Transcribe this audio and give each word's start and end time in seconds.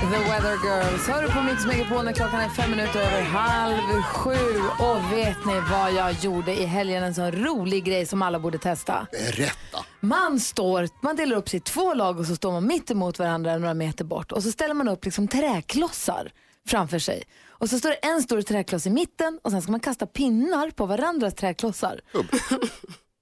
The 0.00 0.06
Weather 0.06 0.56
Girls 0.64 1.06
hör 1.08 1.22
du 1.22 1.28
på 1.28 1.42
Mix 1.42 1.66
Megapol 1.66 2.04
när 2.04 2.12
klockan 2.12 2.40
är 2.40 2.48
fem 2.48 2.70
minuter 2.70 3.00
över 3.00 3.22
halv 3.22 4.02
sju. 4.02 4.60
Och 4.78 5.12
vet 5.12 5.44
ni 5.46 5.60
vad 5.70 5.92
jag 5.92 6.12
gjorde 6.12 6.52
i 6.52 6.64
helgen? 6.64 7.02
En 7.02 7.14
sån 7.14 7.32
rolig 7.32 7.84
grej 7.84 8.06
som 8.06 8.22
alla 8.22 8.38
borde 8.38 8.58
testa. 8.58 9.06
Berätta. 9.12 9.84
Man 10.00 10.40
står, 10.40 10.88
man 11.02 11.16
delar 11.16 11.36
upp 11.36 11.48
sig 11.48 11.56
i 11.56 11.60
två 11.60 11.94
lag 11.94 12.18
och 12.18 12.26
så 12.26 12.36
står 12.36 12.52
man 12.52 12.66
mitt 12.66 12.90
emot 12.90 13.18
varandra 13.18 13.58
några 13.58 13.74
meter 13.74 14.04
bort 14.04 14.32
och 14.32 14.42
så 14.42 14.52
ställer 14.52 14.74
man 14.74 14.88
upp 14.88 15.04
liksom 15.04 15.28
träklossar 15.28 16.32
framför 16.68 16.98
sig. 16.98 17.22
Och 17.48 17.70
så 17.70 17.78
står 17.78 17.90
det 17.90 17.96
en 17.96 18.22
stor 18.22 18.42
träkloss 18.42 18.86
i 18.86 18.90
mitten 18.90 19.38
och 19.42 19.50
sen 19.50 19.62
ska 19.62 19.70
man 19.70 19.80
kasta 19.80 20.06
pinnar 20.06 20.70
på 20.70 20.86
varandras 20.86 21.34
träklossar. 21.34 22.00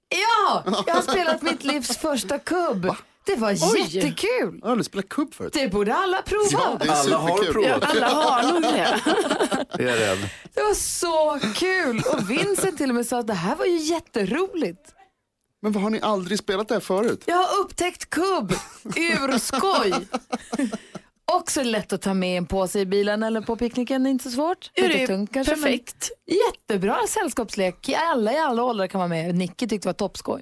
ja, 0.09 0.63
jag 0.87 0.95
har 0.95 1.01
spelat 1.01 1.41
mitt 1.41 1.63
livs 1.63 1.97
första 1.97 2.39
kubb. 2.39 2.95
Det 3.29 3.35
var 3.35 3.51
jättekul. 3.51 4.59
Jag 4.61 4.65
har 4.65 4.71
aldrig 4.71 4.85
spelat 4.85 5.09
kubb 5.09 5.33
förut. 5.33 5.53
Det 5.53 5.67
borde 5.67 5.95
alla 5.95 6.21
prova. 6.21 6.49
Ja, 6.51 6.77
det 6.79 6.87
är 6.87 6.91
Alla 6.91 7.17
har 7.17 7.53
provat. 7.53 7.83
Alla 7.83 8.07
har 8.09 8.53
nog 8.53 8.61
det. 8.61 8.99
Jag 9.83 9.93
är 9.93 9.97
rädd. 9.97 10.29
Det 10.53 10.61
var 10.61 10.73
så 10.73 11.39
kul. 11.55 12.01
Och 12.13 12.31
Vincent 12.31 12.77
till 12.77 12.89
och 12.89 12.95
med 12.95 13.05
sa 13.05 13.19
att 13.19 13.27
det 13.27 13.33
här 13.33 13.55
var 13.55 13.65
ju 13.65 13.77
jätteroligt. 13.77 14.93
Men 15.61 15.71
vad 15.71 15.83
har 15.83 15.89
ni 15.89 16.01
aldrig 16.01 16.39
spelat 16.39 16.67
det 16.67 16.73
här 16.75 16.81
förut? 16.81 17.23
Jag 17.27 17.35
har 17.35 17.59
upptäckt 17.59 18.09
kubb. 18.09 18.53
Urskoj. 18.95 19.93
Också 21.31 21.63
lätt 21.63 21.93
att 21.93 22.01
ta 22.01 22.13
med 22.13 22.37
en 22.37 22.45
påse 22.45 22.79
i 22.79 22.85
bilen 22.85 23.23
eller 23.23 23.41
på 23.41 23.55
picknicken, 23.55 24.07
inte 24.07 24.23
så 24.23 24.31
svårt. 24.31 24.71
Ja, 24.73 24.87
det 24.87 25.03
är 25.03 25.07
tungt 25.07 25.33
kanske, 25.33 25.55
perfekt. 25.55 26.11
Jättebra 26.25 26.97
sällskapslek. 27.07 27.89
Alla 27.97 28.33
i 28.33 28.37
alla 28.37 28.63
åldrar 28.63 28.87
kan 28.87 28.99
vara 28.99 29.07
med. 29.07 29.35
Nicky 29.35 29.67
tyckte 29.67 29.75
det 29.77 29.85
var 29.85 29.93
toppskoj. 29.93 30.41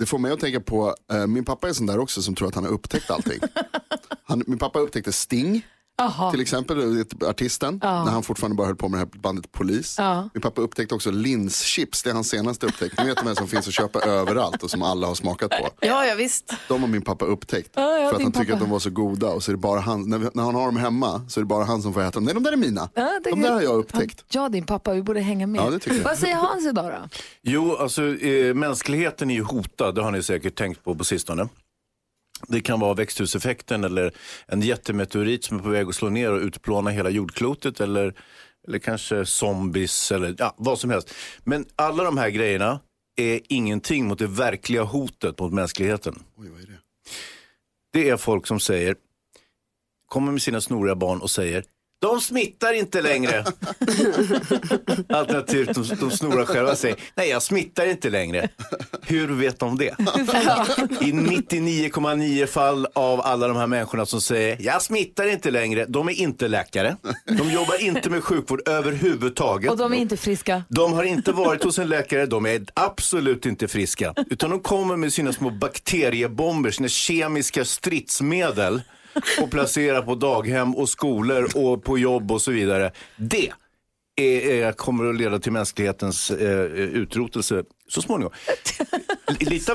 Det 0.00 0.06
får 0.06 0.18
mig 0.18 0.32
att 0.32 0.40
tänka 0.40 0.60
på, 0.60 0.94
eh, 1.12 1.26
min 1.26 1.44
pappa 1.44 1.68
är 1.68 1.72
sån 1.72 1.86
där 1.86 1.98
också 1.98 2.22
som 2.22 2.34
tror 2.34 2.48
att 2.48 2.54
han 2.54 2.64
har 2.64 2.70
upptäckt 2.70 3.10
allting. 3.10 3.40
Han, 4.24 4.42
min 4.46 4.58
pappa 4.58 4.78
upptäckte 4.78 5.12
Sting, 5.12 5.66
Jaha. 6.00 6.30
till 6.30 6.40
exempel, 6.40 6.96
vet, 6.96 7.22
artisten, 7.22 7.78
när 7.82 8.10
han 8.10 8.22
fortfarande 8.22 8.56
bara 8.56 8.66
höll 8.66 8.76
på 8.76 8.88
med 8.88 9.00
det 9.00 9.04
här 9.12 9.20
bandet 9.20 9.52
Polis. 9.52 9.94
Ja. 9.98 10.28
Min 10.34 10.40
pappa 10.42 10.60
upptäckte 10.60 10.94
också 10.94 11.10
linschips, 11.10 12.02
det 12.02 12.10
är 12.10 12.14
hans 12.14 12.28
senaste 12.28 12.66
upptäckt. 12.66 12.98
Ni 12.98 13.04
vet 13.04 13.16
de 13.16 13.26
här 13.26 13.34
som 13.34 13.48
finns 13.48 13.68
att 13.68 13.74
köpa 13.74 14.00
överallt 14.06 14.62
och 14.62 14.70
som 14.70 14.82
alla 14.82 15.06
har 15.06 15.14
smakat 15.14 15.50
på. 15.50 15.68
Ja, 15.80 16.06
ja 16.06 16.14
visst. 16.14 16.52
De 16.68 16.80
har 16.80 16.88
min 16.88 17.02
pappa 17.02 17.24
upptäckt. 17.24 17.70
Ja, 17.74 17.98
ja, 17.98 18.08
för 18.08 18.16
att 18.16 18.22
han 18.22 18.32
tycker 18.32 18.44
pappa. 18.44 18.54
att 18.54 18.60
de 18.60 18.70
var 18.70 18.78
så 18.78 18.90
goda 18.90 19.26
och 19.28 19.42
så 19.42 19.50
är 19.50 19.52
det 19.54 19.58
bara 19.60 19.80
han, 19.80 20.08
när, 20.10 20.18
vi- 20.18 20.28
när 20.34 20.42
han 20.42 20.54
har 20.54 20.66
dem 20.66 20.76
hemma 20.76 21.22
så 21.28 21.40
är 21.40 21.42
det 21.42 21.46
bara 21.48 21.64
han 21.64 21.82
som 21.82 21.94
får 21.94 22.00
äta 22.00 22.10
dem. 22.10 22.24
Nej 22.24 22.34
de 22.34 22.42
där 22.42 22.52
är 22.52 22.56
mina, 22.56 22.88
Ja, 22.94 23.20
de 23.24 23.42
där 23.42 23.52
har 23.52 23.60
jag 23.62 23.74
upptäckt. 23.78 24.24
Ja, 24.28 24.48
din 24.48 24.66
pappa, 24.66 24.92
vi 24.94 25.02
borde 25.02 25.20
hänga 25.20 25.46
med. 25.46 25.60
Ja, 25.60 25.70
det 25.70 25.78
tycker 25.78 25.96
jag. 25.96 26.04
Vad 26.04 26.18
säger 26.18 26.34
Hans 26.34 26.66
idag 26.66 26.84
då? 26.84 27.08
Jo, 27.42 27.76
alltså 27.76 28.02
eh, 28.16 28.54
mänskligheten 28.54 29.30
är 29.30 29.34
ju 29.34 29.42
hotad, 29.42 29.94
det 29.94 30.02
har 30.02 30.10
ni 30.10 30.22
säkert 30.22 30.54
tänkt 30.58 30.84
på 30.84 30.94
på 30.94 31.04
sistone. 31.04 31.48
Det 32.48 32.60
kan 32.60 32.80
vara 32.80 32.94
växthuseffekten 32.94 33.84
eller 33.84 34.12
en 34.46 34.62
jättemeteorit 34.62 35.44
som 35.44 35.58
är 35.58 35.62
på 35.62 35.68
väg 35.68 35.88
att 35.88 35.94
slå 35.94 36.08
ner 36.08 36.32
och 36.32 36.40
utplåna 36.40 36.90
hela 36.90 37.10
jordklotet 37.10 37.80
eller, 37.80 38.14
eller 38.66 38.78
kanske 38.78 39.26
zombies 39.26 40.12
eller 40.12 40.34
ja, 40.38 40.54
vad 40.58 40.78
som 40.78 40.90
helst. 40.90 41.14
Men 41.44 41.66
alla 41.76 42.04
de 42.04 42.18
här 42.18 42.30
grejerna 42.30 42.80
är 43.16 43.40
ingenting 43.48 44.06
mot 44.06 44.18
det 44.18 44.26
verkliga 44.26 44.82
hotet 44.82 45.38
mot 45.38 45.52
mänskligheten. 45.52 46.22
Oj, 46.36 46.48
vad 46.48 46.60
är 46.60 46.66
det? 46.66 46.78
Det 47.92 48.08
är 48.08 48.16
folk 48.16 48.46
som 48.46 48.60
säger, 48.60 48.96
kommer 50.06 50.32
med 50.32 50.42
sina 50.42 50.60
snoriga 50.60 50.94
barn 50.94 51.20
och 51.20 51.30
säger 51.30 51.64
de 52.00 52.20
smittar 52.20 52.72
inte 52.72 53.02
längre. 53.02 53.44
Alternativt 55.08 55.74
de, 55.74 55.96
de 56.00 56.10
snorar 56.10 56.44
själva 56.44 56.76
säger, 56.76 56.96
nej 57.14 57.28
jag 57.28 57.42
smittar 57.42 57.86
inte 57.86 58.10
längre. 58.10 58.48
Hur 59.02 59.28
vet 59.28 59.58
de 59.58 59.78
det? 59.78 59.84
I 61.00 61.12
99,9 61.12 62.46
fall 62.46 62.86
av 62.92 63.20
alla 63.20 63.48
de 63.48 63.56
här 63.56 63.66
människorna 63.66 64.06
som 64.06 64.20
säger, 64.20 64.56
jag 64.60 64.82
smittar 64.82 65.26
inte 65.26 65.50
längre, 65.50 65.86
de 65.88 66.08
är 66.08 66.12
inte 66.12 66.48
läkare. 66.48 66.96
De 67.24 67.50
jobbar 67.50 67.82
inte 67.82 68.10
med 68.10 68.24
sjukvård 68.24 68.68
överhuvudtaget. 68.68 69.70
Och 69.70 69.76
de 69.76 69.92
är 69.92 69.96
inte 69.96 70.16
friska. 70.16 70.64
De 70.68 70.92
har 70.92 71.04
inte 71.04 71.32
varit 71.32 71.64
hos 71.64 71.78
en 71.78 71.88
läkare, 71.88 72.26
de 72.26 72.46
är 72.46 72.66
absolut 72.74 73.46
inte 73.46 73.68
friska. 73.68 74.14
Utan 74.30 74.50
de 74.50 74.60
kommer 74.60 74.96
med 74.96 75.12
sina 75.12 75.32
små 75.32 75.50
bakteriebomber, 75.50 76.70
sina 76.70 76.88
kemiska 76.88 77.64
stridsmedel 77.64 78.82
och 79.42 79.50
placera 79.50 80.02
på 80.02 80.14
daghem 80.14 80.76
och 80.76 80.88
skolor 80.88 81.48
och 81.54 81.84
på 81.84 81.98
jobb 81.98 82.32
och 82.32 82.42
så 82.42 82.50
vidare. 82.50 82.92
Det 83.16 83.52
är, 84.16 84.50
är, 84.50 84.72
kommer 84.72 85.10
att 85.10 85.16
leda 85.16 85.38
till 85.38 85.52
mänsklighetens 85.52 86.30
eh, 86.30 86.60
utrotelse 86.74 87.64
så 87.88 88.02
småningom. 88.02 88.32
Lita, 89.40 89.72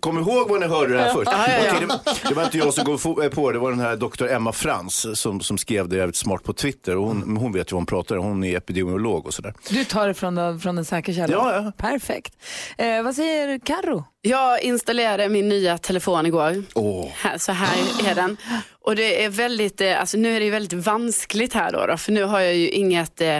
kom 0.00 0.18
ihåg 0.18 0.48
vad 0.48 0.60
ni 0.60 0.66
hörde 0.66 0.94
det 0.94 1.00
här 1.00 1.12
först. 1.12 1.30
Okej, 1.32 1.86
det, 1.88 2.28
det 2.28 2.34
var 2.34 2.44
inte 2.44 2.58
jag 2.58 2.74
som 2.74 2.84
gav 2.84 3.00
fo- 3.00 3.28
på 3.30 3.52
det, 3.52 3.58
var 3.58 3.70
den 3.70 3.80
här 3.80 3.96
doktor 3.96 4.30
Emma 4.30 4.52
Frans 4.52 5.06
som, 5.20 5.40
som 5.40 5.58
skrev 5.58 5.88
det 5.88 5.96
jävligt 5.96 6.16
smart 6.16 6.42
på 6.44 6.52
Twitter. 6.52 6.96
Och 6.96 7.06
hon, 7.08 7.36
hon 7.36 7.52
vet 7.52 7.72
ju 7.72 7.74
vad 7.74 7.80
hon 7.80 7.86
pratar 7.86 8.16
om, 8.16 8.24
hon 8.24 8.44
är 8.44 8.56
epidemiolog 8.56 9.26
och 9.26 9.34
sådär. 9.34 9.54
Du 9.68 9.84
tar 9.84 10.08
det 10.08 10.14
från, 10.14 10.34
den- 10.34 10.60
från 10.60 10.78
en 10.78 10.84
säker 10.84 11.12
källa. 11.12 11.32
Ja, 11.32 11.54
ja. 11.64 11.72
Perfekt. 11.76 12.34
Eh, 12.78 13.02
vad 13.02 13.14
säger 13.14 13.58
Karo? 13.58 14.04
Jag 14.20 14.62
installerade 14.62 15.28
min 15.28 15.48
nya 15.48 15.78
telefon 15.78 16.26
igår. 16.26 16.62
Åh. 16.74 17.08
Här, 17.14 17.38
så 17.38 17.52
här 17.52 17.76
är 18.10 18.14
den. 18.14 18.36
Och 18.82 18.96
det 18.96 19.24
är 19.24 19.28
väldigt, 19.28 19.80
eh, 19.80 20.00
alltså 20.00 20.16
nu 20.16 20.36
är 20.36 20.40
det 20.40 20.44
ju 20.46 20.50
väldigt 20.52 20.86
vanskligt 20.86 21.52
här 21.54 21.72
då, 21.72 21.86
då 21.86 21.96
för 21.96 22.12
nu 22.12 22.24
har 22.24 22.40
jag 22.40 22.54
ju 22.54 22.68
inget 22.68 23.20
eh, 23.20 23.38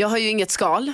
jag 0.00 0.08
har 0.08 0.18
ju 0.18 0.28
inget 0.28 0.50
skal. 0.50 0.92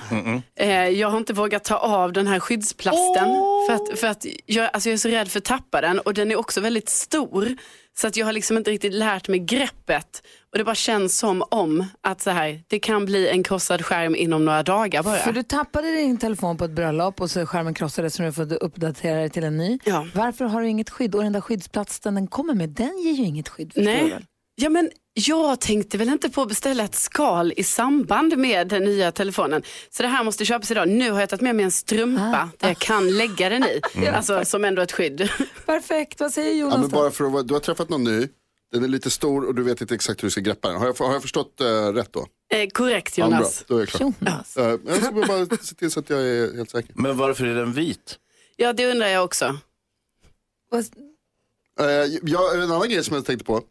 Eh, 0.55 0.69
jag 0.71 1.09
har 1.09 1.17
inte 1.17 1.33
vågat 1.33 1.63
ta 1.63 1.75
av 1.75 2.13
den 2.13 2.27
här 2.27 2.39
skyddsplasten. 2.39 3.27
För 3.67 3.73
att, 3.73 3.99
för 3.99 4.07
att 4.07 4.25
jag, 4.45 4.69
alltså 4.73 4.89
jag 4.89 4.93
är 4.93 4.97
så 4.97 5.09
rädd 5.09 5.27
för 5.27 5.39
att 5.39 5.45
tappa 5.45 5.81
den 5.81 5.99
och 5.99 6.13
den 6.13 6.31
är 6.31 6.35
också 6.35 6.61
väldigt 6.61 6.89
stor. 6.89 7.55
Så 7.97 8.07
att 8.07 8.17
jag 8.17 8.25
har 8.25 8.33
liksom 8.33 8.57
inte 8.57 8.71
riktigt 8.71 8.93
lärt 8.93 9.27
mig 9.27 9.39
greppet. 9.39 10.23
Och 10.51 10.57
det 10.57 10.63
bara 10.63 10.75
känns 10.75 11.17
som 11.17 11.43
om 11.51 11.85
att 12.01 12.21
så 12.21 12.29
här, 12.29 12.61
det 12.67 12.79
kan 12.79 13.05
bli 13.05 13.29
en 13.29 13.43
krossad 13.43 13.85
skärm 13.85 14.15
inom 14.15 14.45
några 14.45 14.63
dagar 14.63 15.03
bara. 15.03 15.17
För 15.17 15.31
du 15.31 15.43
tappade 15.43 15.91
din 15.91 16.17
telefon 16.17 16.57
på 16.57 16.65
ett 16.65 16.71
bröllop 16.71 17.21
och 17.21 17.31
så 17.31 17.45
skärmen 17.45 17.73
krossades 17.73 18.15
så 18.15 18.23
du 18.23 18.31
får 18.31 18.63
uppdatera 18.63 19.17
dig 19.19 19.29
till 19.29 19.43
en 19.43 19.57
ny. 19.57 19.79
Ja. 19.83 20.07
Varför 20.15 20.45
har 20.45 20.61
du 20.61 20.67
inget 20.67 20.89
skydd? 20.89 21.15
Och 21.15 21.23
den 21.23 21.33
där 21.33 21.41
skyddsplatsen 21.41 22.15
den 22.15 22.27
kommer 22.27 22.53
med, 22.53 22.69
den 22.69 22.97
ger 23.03 23.11
ju 23.13 23.23
inget 23.23 23.49
skydd. 23.49 23.71
du 23.75 23.83
Nej. 23.83 24.17
Ja, 24.55 24.69
men 24.69 24.89
jag 25.19 25.61
tänkte 25.61 25.97
väl 25.97 26.09
inte 26.09 26.29
på 26.29 26.41
att 26.41 26.47
beställa 26.47 26.83
ett 26.83 26.95
skal 26.95 27.53
i 27.57 27.63
samband 27.63 28.37
med 28.37 28.67
den 28.67 28.83
nya 28.83 29.11
telefonen. 29.11 29.63
Så 29.89 30.03
det 30.03 30.09
här 30.09 30.23
måste 30.23 30.45
köpas 30.45 30.71
idag. 30.71 30.87
Nu 30.89 31.11
har 31.11 31.19
jag 31.19 31.29
tagit 31.29 31.41
med 31.41 31.55
mig 31.55 31.65
en 31.65 31.71
strumpa 31.71 32.49
där 32.57 32.67
jag 32.67 32.77
kan 32.77 33.17
lägga 33.17 33.49
den 33.49 33.63
i. 33.63 33.81
Alltså 34.07 34.45
som 34.45 34.65
ändå 34.65 34.81
ett 34.81 34.91
skydd. 34.91 35.29
Perfekt, 35.65 36.19
vad 36.19 36.31
säger 36.33 36.53
Jonas 36.55 36.73
Ja, 36.75 36.81
men 36.81 36.89
bara 36.89 37.11
för 37.11 37.39
att 37.39 37.47
du 37.47 37.53
har 37.53 37.61
träffat 37.61 37.89
någon 37.89 38.03
ny, 38.03 38.27
den 38.71 38.83
är 38.83 38.87
lite 38.87 39.09
stor 39.09 39.45
och 39.47 39.55
du 39.55 39.63
vet 39.63 39.81
inte 39.81 39.95
exakt 39.95 40.23
hur 40.23 40.27
du 40.27 40.31
ska 40.31 40.41
greppa 40.41 40.67
den. 40.69 40.77
Har 40.77 40.85
jag, 40.85 41.05
har 41.05 41.13
jag 41.13 41.21
förstått 41.21 41.61
eh, 41.61 41.65
rätt 41.93 42.13
då? 42.13 42.27
Eh, 42.53 42.67
korrekt 42.69 43.17
Ja, 43.17 43.27
bra, 43.27 43.37
Jonas. 43.37 43.63
då 43.67 43.75
är 43.75 43.79
jag 43.79 43.87
klar. 43.87 44.13
Jonas. 44.19 44.57
Eh, 44.57 44.79
jag 44.87 44.97
ska 45.03 45.11
bara 45.11 45.45
se 45.61 45.75
till 45.75 45.91
så 45.91 45.99
att 45.99 46.09
jag 46.09 46.19
är 46.21 46.55
helt 46.57 46.69
säker. 46.69 46.91
Men 46.95 47.17
varför 47.17 47.45
är 47.45 47.55
den 47.55 47.73
vit? 47.73 48.17
Ja, 48.55 48.73
det 48.73 48.91
undrar 48.91 49.07
jag 49.07 49.23
också. 49.23 49.57
Vad- 50.71 50.85
Eh, 51.79 51.85
jag, 52.23 52.55
en 52.55 52.71
annan 52.71 52.89
grej 52.89 53.03
som 53.03 53.15
jag 53.15 53.25
tänkte 53.25 53.45
på. 53.45 53.61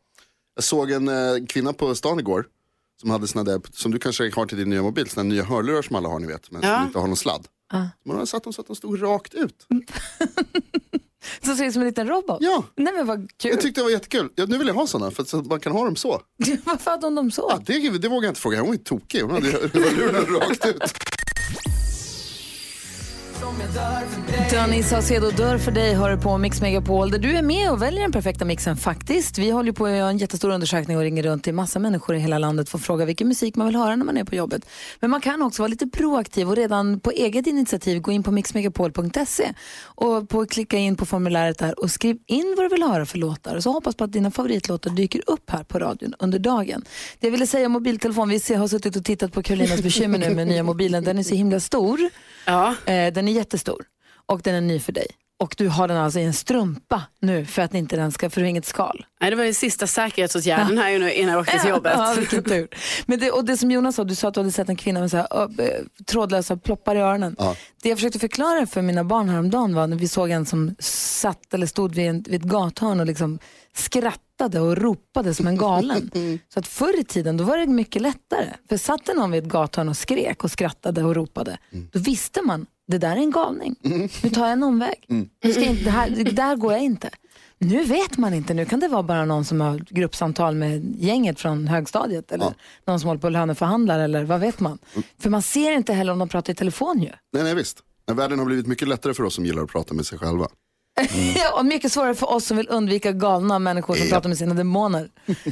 Jag 0.56 0.64
såg 0.64 0.91
en 0.91 1.08
eh, 1.08 1.47
kvinna 1.49 1.73
på 1.73 1.94
stan 1.94 2.19
igår. 2.19 2.47
Som 3.00 3.11
hade 3.11 3.26
såna 3.29 3.44
där, 3.44 3.61
som 3.73 3.93
du 3.93 3.99
kanske 3.99 4.31
har 4.37 4.47
till 4.47 4.58
din 4.58 4.70
nya 4.70 4.82
mobil, 4.82 5.08
såna 5.11 5.23
nya 5.29 5.44
hörlurar 5.44 5.82
som 5.82 5.97
alla 5.97 6.08
har 6.08 6.19
ni 6.19 6.26
vet. 6.26 6.50
Men 6.50 6.62
Ja. 6.62 6.76
som 6.79 6.87
inte 6.87 6.99
har 6.99 7.06
någon 7.06 7.17
sladd. 7.17 7.47
Man 8.06 8.17
har 8.17 8.26
satt 8.26 8.44
dem 8.44 8.53
så 8.53 8.61
att 8.61 8.67
de 8.67 8.76
stod 8.76 9.03
rakt 9.03 9.35
ut. 9.35 9.67
Så 11.43 11.55
ser 11.56 11.64
ut 11.64 11.73
som 11.73 11.82
en 11.82 11.88
liten 11.88 12.08
robot? 12.08 12.38
Ja, 12.41 12.64
Nej 12.76 12.93
men 12.93 13.06
vad 13.06 13.31
kul. 13.37 13.50
jag 13.50 13.61
tyckte 13.61 13.81
det 13.81 13.82
var 13.85 13.91
jättekul. 13.91 14.29
Ja, 14.35 14.47
nu 14.49 14.58
vill 14.58 14.67
jag 14.67 14.75
ha 14.75 14.87
sådana 14.87 15.11
för 15.11 15.23
att 15.23 15.29
så 15.29 15.38
att 15.38 15.47
man 15.47 15.61
kan 15.61 15.73
ha 15.73 15.85
dem 15.85 15.97
så. 15.97 16.23
Varför 16.64 16.91
hade 16.91 17.06
hon 17.06 17.14
dem 17.14 17.31
så? 17.31 17.47
Ja, 17.50 17.62
det, 17.67 17.99
det 17.99 18.08
vågar 18.08 18.26
jag 18.26 18.31
inte 18.31 18.41
fråga, 18.41 18.61
hon 18.61 18.73
ju 18.73 18.79
tokig. 18.79 19.20
Hon 19.23 19.31
hade 19.31 19.47
hörlurarna 19.50 20.19
rakt 20.20 20.67
ut. 20.67 20.82
Danny 24.53 24.82
Saucedo 24.82 25.31
dör 25.31 25.58
för 25.58 25.70
dig 25.70 25.94
hör 25.94 26.11
du 26.11 26.23
på 26.23 26.38
Mix 26.38 26.61
Megapol 26.61 27.11
där 27.11 27.19
du 27.19 27.37
är 27.37 27.43
med 27.43 27.70
och 27.70 27.82
väljer 27.82 28.03
den 28.03 28.12
perfekta 28.12 28.44
mixen 28.44 28.76
faktiskt. 28.76 29.38
Vi 29.38 29.50
håller 29.50 29.73
på 29.73 29.87
att 29.87 29.93
göra 29.93 30.08
en 30.08 30.19
jättestor 30.19 30.50
undersökning 30.50 30.97
och 30.97 31.03
ringer 31.03 31.23
runt 31.23 31.44
till 31.44 31.55
massa 31.55 31.79
människor 31.79 32.17
i 32.17 32.19
hela 32.19 32.38
landet 32.38 32.69
för 32.69 32.79
att 32.79 32.85
fråga 32.85 33.05
vilken 33.05 33.29
musik 33.29 33.56
man 33.56 33.67
vill 33.67 33.76
höra 33.76 33.97
när 33.97 34.05
man 34.05 34.17
är 34.17 34.25
på 34.25 34.35
jobbet. 34.35 34.69
Men 35.00 35.11
man 35.11 35.20
kan 35.20 35.43
också 35.43 35.62
vara 35.62 35.69
lite 35.69 35.87
proaktiv 35.87 36.49
och 36.49 36.56
redan 36.56 37.00
på 37.00 37.11
eget 37.11 37.47
initiativ 37.47 38.00
gå 38.00 38.12
in 38.12 38.23
på 38.23 38.31
mixmegapol.se 38.31 39.53
och 39.82 40.29
på, 40.29 40.47
klicka 40.47 40.76
in 40.76 40.97
på 40.97 41.06
formuläret 41.06 41.58
där 41.58 41.81
och 41.81 41.91
skriv 41.91 42.19
in 42.26 42.55
vad 42.56 42.64
du 42.64 42.69
vill 42.69 42.82
höra 42.82 43.06
för 43.06 43.19
låtar. 43.19 43.61
Så 43.61 43.73
hoppas 43.73 43.94
på 43.94 44.05
att 44.05 44.12
dina 44.12 44.31
favoritlåtar 44.31 44.91
dyker 44.91 45.23
upp 45.26 45.50
här 45.50 45.64
på 45.64 45.79
radion 45.79 46.14
under 46.19 46.38
dagen. 46.38 46.85
Det 47.20 47.26
jag 47.26 47.32
ville 47.32 47.47
säga 47.47 47.67
om 47.67 47.73
mobiltelefon, 47.73 48.29
vi 48.29 48.55
har 48.55 48.69
suttit 48.69 48.97
och 48.97 49.05
tittat 49.05 49.32
på 49.32 49.43
Karolinas 49.43 49.82
bekymmer 49.82 50.19
nu 50.19 50.35
med 50.35 50.47
nya 50.47 50.62
mobilen. 50.62 51.05
Den 51.05 51.19
är 51.19 51.23
så 51.23 51.35
himla 51.35 51.61
stor. 51.61 52.00
Ja. 52.46 52.75
Eh, 52.87 53.12
den 53.12 53.28
är 53.28 53.32
jättestor 53.32 53.84
och 54.26 54.40
den 54.43 54.54
är 54.54 54.60
ny 54.60 54.81
för 54.81 54.93
dig. 54.93 55.06
Och 55.38 55.55
du 55.59 55.69
har 55.69 55.88
den 55.88 55.97
alltså 55.97 56.19
i 56.21 56.25
en 56.25 56.33
strumpa 56.33 57.03
nu 57.21 57.44
för 57.44 57.62
att 57.62 57.75
inte 57.75 57.97
den 57.97 58.12
ska, 58.12 58.31
för 58.31 58.43
inget 58.43 58.67
skal. 58.67 59.06
Nej, 59.21 59.31
det 59.31 59.37
var 59.37 59.44
ju 59.44 59.55
sista 59.55 59.87
säkerhetsåtgärden 59.87 60.79
här 60.79 60.91
ju 60.91 60.99
nu 60.99 61.12
innan 61.12 61.33
jag 61.33 61.41
åkte 61.41 61.59
till 61.59 61.71
jobbet. 61.71 61.93
Ja, 61.97 62.15
vilken 62.19 62.44
tur. 62.44 62.69
Men 63.06 63.19
det, 63.19 63.31
och 63.31 63.44
det 63.44 63.56
som 63.56 63.71
Jonas 63.71 63.97
sa, 63.97 64.05
du 64.05 64.15
sa 64.15 64.29
att 64.29 64.35
du 64.35 64.41
hade 64.41 64.53
sett 64.53 64.69
en 64.69 64.77
kvinna 64.77 65.00
med 65.00 65.11
så 65.11 65.17
här, 65.17 65.27
ö, 65.31 65.49
trådlösa 66.06 66.56
ploppar 66.56 66.97
i 66.97 66.99
öronen. 66.99 67.37
Det 67.83 67.88
jag 67.88 67.99
försökte 67.99 68.19
förklara 68.19 68.67
för 68.67 68.83
mina 68.83 69.05
barn 69.05 69.29
häromdagen 69.29 69.75
var 69.75 69.87
när 69.87 69.97
vi 69.97 70.09
såg 70.09 70.31
en 70.31 70.47
som 70.47 70.75
satt 70.79 71.55
eller 71.55 71.67
stod 71.67 71.94
vid, 71.94 72.09
en, 72.09 72.23
vid 72.23 72.35
ett 72.35 72.49
gathörn 72.50 73.00
och 73.00 73.06
liksom 73.06 73.39
skrattade 73.75 74.61
och 74.61 74.77
ropade 74.77 75.35
som 75.35 75.47
en 75.47 75.56
galen. 75.56 76.11
så 76.55 76.59
att 76.61 76.69
förr 76.69 77.00
i 77.00 77.05
tiden 77.05 77.37
då 77.37 77.44
var 77.44 77.59
det 77.59 77.67
mycket 77.67 78.03
lättare. 78.03 78.47
För 78.69 78.77
satt 78.77 79.06
det 79.06 79.15
någon 79.15 79.31
vid 79.31 79.43
ett 79.43 79.49
gathörn 79.50 79.89
och 79.89 79.97
skrek 79.97 80.44
och 80.44 80.50
skrattade 80.50 81.05
och 81.05 81.15
ropade, 81.15 81.59
då 81.93 81.99
visste 81.99 82.43
man 82.43 82.67
det 82.87 82.99
där 82.99 83.12
är 83.12 83.21
en 83.21 83.31
galning. 83.31 83.77
Nu 84.23 84.31
tar 84.31 84.43
jag 84.43 84.53
en 84.53 84.62
omväg. 84.62 85.05
Nu 85.44 85.53
ska 85.53 85.65
inte, 85.65 85.85
det 85.85 85.91
här, 85.91 86.11
där 86.11 86.56
går 86.56 86.73
jag 86.73 86.83
inte. 86.83 87.11
Nu 87.59 87.85
vet 87.85 88.19
man 88.19 88.35
inte. 88.35 88.55
Nu 88.55 88.65
kan 88.65 88.81
det 88.81 88.88
vara 88.88 89.03
bara 89.03 89.25
någon 89.25 89.44
som 89.44 89.61
har 89.61 89.79
gruppsamtal 89.91 90.55
med 90.55 90.94
gänget 90.99 91.41
från 91.41 91.69
högstadiet 91.69 92.33
eller 92.33 92.55
någon 92.85 93.00
som 93.00 93.09
håller 93.09 93.21
på 93.21 93.27
och 93.27 93.31
löneförhandlar 93.31 93.99
eller 93.99 94.25
vad 94.25 94.41
vet 94.41 94.61
man. 94.61 94.79
För 95.19 95.31
man 95.31 95.43
ser 95.43 95.73
inte 95.73 95.93
heller 95.93 96.12
om 96.12 96.19
de 96.19 96.29
pratar 96.29 96.53
i 96.53 96.56
telefon 96.56 97.03
ju. 97.03 97.11
Nej, 97.33 97.43
nej 97.44 97.55
visst. 97.55 97.83
Världen 98.12 98.38
har 98.38 98.47
blivit 98.47 98.67
mycket 98.67 98.89
lättare 98.89 99.15
för 99.15 99.23
oss 99.23 99.35
som 99.35 99.47
gillar 99.47 99.62
att 99.62 99.71
prata 99.71 99.94
med 99.94 100.06
sig 100.06 100.19
själva. 100.19 100.49
Ja, 101.37 101.52
och 101.58 101.66
mycket 101.66 101.93
svårare 101.93 102.14
för 102.14 102.31
oss 102.31 102.46
som 102.46 102.56
vill 102.56 102.66
undvika 102.70 103.12
galna 103.12 103.58
människor 103.58 103.94
som 103.94 104.08
pratar 104.08 104.28
med 104.28 104.38
sina 104.38 104.54
demoner. 104.54 105.08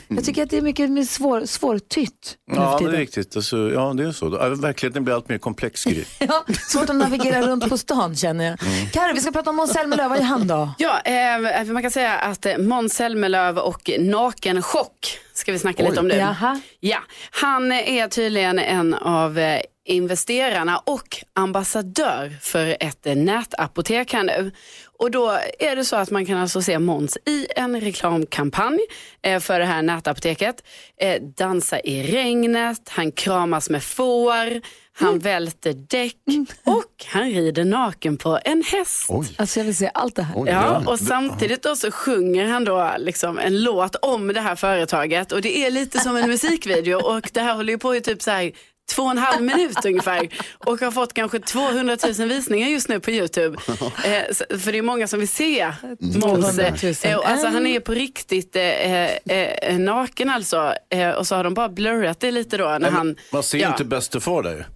Jag 0.08 0.24
tycker 0.24 0.42
att 0.42 0.50
det 0.50 0.58
är 0.58 0.62
mycket 0.62 0.90
mer 0.90 1.04
svår, 1.04 1.44
svårtytt 1.46 2.36
Ja, 2.50 2.78
det 2.80 2.84
är 2.84 2.90
riktigt. 2.90 3.36
Alltså, 3.36 3.56
ja, 3.56 3.92
det 3.96 4.04
är 4.04 4.12
så. 4.12 4.38
Ja, 4.40 4.48
Verkligheten 4.48 5.04
blir 5.04 5.14
allt 5.14 5.28
mer 5.28 5.38
komplex. 5.38 5.84
Ja, 6.18 6.44
svårt 6.68 6.90
att 6.90 6.96
navigera 6.96 7.42
runt 7.42 7.68
på 7.68 7.78
stan 7.78 8.16
känner 8.16 8.44
jag. 8.44 8.58
Karo, 8.92 9.14
vi 9.14 9.20
ska 9.20 9.32
prata 9.32 9.50
om 9.50 9.56
Måns 9.56 9.72
Zelmerlöw. 9.72 10.08
Vad 10.08 10.18
är 10.18 10.22
han 10.22 10.46
då? 10.46 10.70
Ja, 10.78 11.00
eh, 11.00 11.64
man 11.64 11.82
kan 11.82 11.90
säga 11.90 12.12
att 12.18 12.46
eh, 12.46 12.58
Måns 12.58 12.94
Zelmerlöw 12.94 13.60
och 13.60 13.90
nakenchock 13.98 15.18
ska 15.34 15.52
vi 15.52 15.58
snacka 15.58 15.82
lite 15.82 16.00
om 16.00 16.08
nu. 16.08 16.14
Jaha. 16.14 16.60
Ja, 16.80 16.98
han 17.30 17.72
är 17.72 18.08
tydligen 18.08 18.58
en 18.58 18.94
av 18.94 19.38
eh, 19.38 19.60
investerarna 19.84 20.78
och 20.78 21.24
ambassadör 21.32 22.36
för 22.40 22.76
ett 22.80 23.04
nätapotek 23.04 24.12
här 24.12 24.22
nu. 24.22 24.52
Och 24.98 25.10
då 25.10 25.38
är 25.58 25.76
det 25.76 25.84
så 25.84 25.96
att 25.96 26.10
man 26.10 26.26
kan 26.26 26.38
alltså 26.38 26.62
se 26.62 26.78
Måns 26.78 27.18
i 27.26 27.46
en 27.56 27.80
reklamkampanj 27.80 28.78
eh, 29.22 29.40
för 29.40 29.58
det 29.58 29.64
här 29.64 29.82
nätapoteket. 29.82 30.64
Eh, 31.00 31.22
dansa 31.22 31.80
i 31.80 32.02
regnet, 32.02 32.88
han 32.88 33.12
kramas 33.12 33.70
med 33.70 33.82
får, 33.82 34.60
han 34.98 35.18
välter 35.18 35.72
däck 35.72 36.16
och 36.64 37.04
han 37.06 37.30
rider 37.30 37.64
naken 37.64 38.16
på 38.16 38.38
en 38.44 38.62
häst. 38.62 39.10
Alltså 39.36 39.60
jag 39.60 39.64
vill 39.64 39.76
se 39.76 39.90
allt 39.94 40.16
det 40.16 40.22
här. 40.22 40.46
Ja, 40.46 40.82
och 40.86 40.98
samtidigt 40.98 41.62
då 41.62 41.76
så 41.76 41.90
sjunger 41.90 42.46
han 42.46 42.64
då 42.64 42.94
liksom 42.98 43.38
en 43.38 43.62
låt 43.62 43.96
om 43.96 44.28
det 44.28 44.40
här 44.40 44.56
företaget 44.56 45.32
och 45.32 45.42
det 45.42 45.58
är 45.58 45.70
lite 45.70 45.98
som 45.98 46.16
en 46.16 46.28
musikvideo 46.30 46.98
och 46.98 47.30
det 47.32 47.40
här 47.40 47.54
håller 47.54 47.72
ju 47.72 47.78
på 47.78 47.96
i 47.96 48.00
typ 48.00 48.22
så 48.22 48.30
här 48.30 48.52
två 48.90 49.02
och 49.02 49.10
en 49.10 49.18
halv 49.18 49.42
minut 49.42 49.84
ungefär 49.84 50.28
och 50.58 50.80
har 50.80 50.90
fått 50.90 51.14
kanske 51.14 51.38
200 51.38 51.96
000 52.18 52.28
visningar 52.28 52.68
just 52.68 52.88
nu 52.88 53.00
på 53.00 53.10
Youtube. 53.10 53.58
Eh, 54.04 54.58
för 54.58 54.72
det 54.72 54.78
är 54.78 54.82
många 54.82 55.06
som 55.06 55.18
vill 55.18 55.28
se 55.28 55.72
Måns. 56.00 56.22
200 56.22 56.64
000. 56.82 56.94
Eh, 57.02 57.16
och 57.16 57.28
alltså, 57.28 57.46
han 57.46 57.66
är 57.66 57.80
på 57.80 57.92
riktigt 57.92 58.56
eh, 58.56 59.04
eh, 59.04 59.78
naken 59.78 60.30
alltså 60.30 60.74
eh, 60.90 61.10
och 61.10 61.26
så 61.26 61.34
har 61.36 61.44
de 61.44 61.54
bara 61.54 61.68
blurrat 61.68 62.20
det 62.20 62.30
lite 62.30 62.56
då 62.56 62.78
när 62.80 62.90
han... 62.90 63.16
Man 63.32 63.42
ser 63.42 63.58
ju 63.58 63.64
ja. 63.64 63.70
inte 63.70 63.84
bäste 63.84 64.20
far 64.20 64.42
där. 64.42 64.66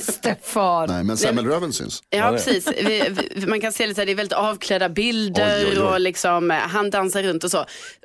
Stefan. 0.00 0.88
Nej, 0.88 1.04
men 1.04 1.16
semmelröven 1.16 1.72
syns. 1.72 2.02
Ja, 2.10 2.30
precis. 2.30 2.68
Vi, 2.68 3.14
vi, 3.36 3.46
man 3.46 3.60
kan 3.60 3.72
se 3.72 3.86
lite, 3.86 4.04
det 4.04 4.12
är 4.12 4.16
väldigt 4.16 4.38
avklädda 4.38 4.88
bilder 4.88 5.58
Oj, 5.58 5.66
oj, 5.70 5.78
oj. 5.78 5.82
och 5.82 6.00
liksom, 6.00 6.50
eh, 6.50 6.56
han 6.56 6.90
dansar 6.90 7.22
runt 7.22 7.44
och 7.44 7.50
så. 7.50 7.58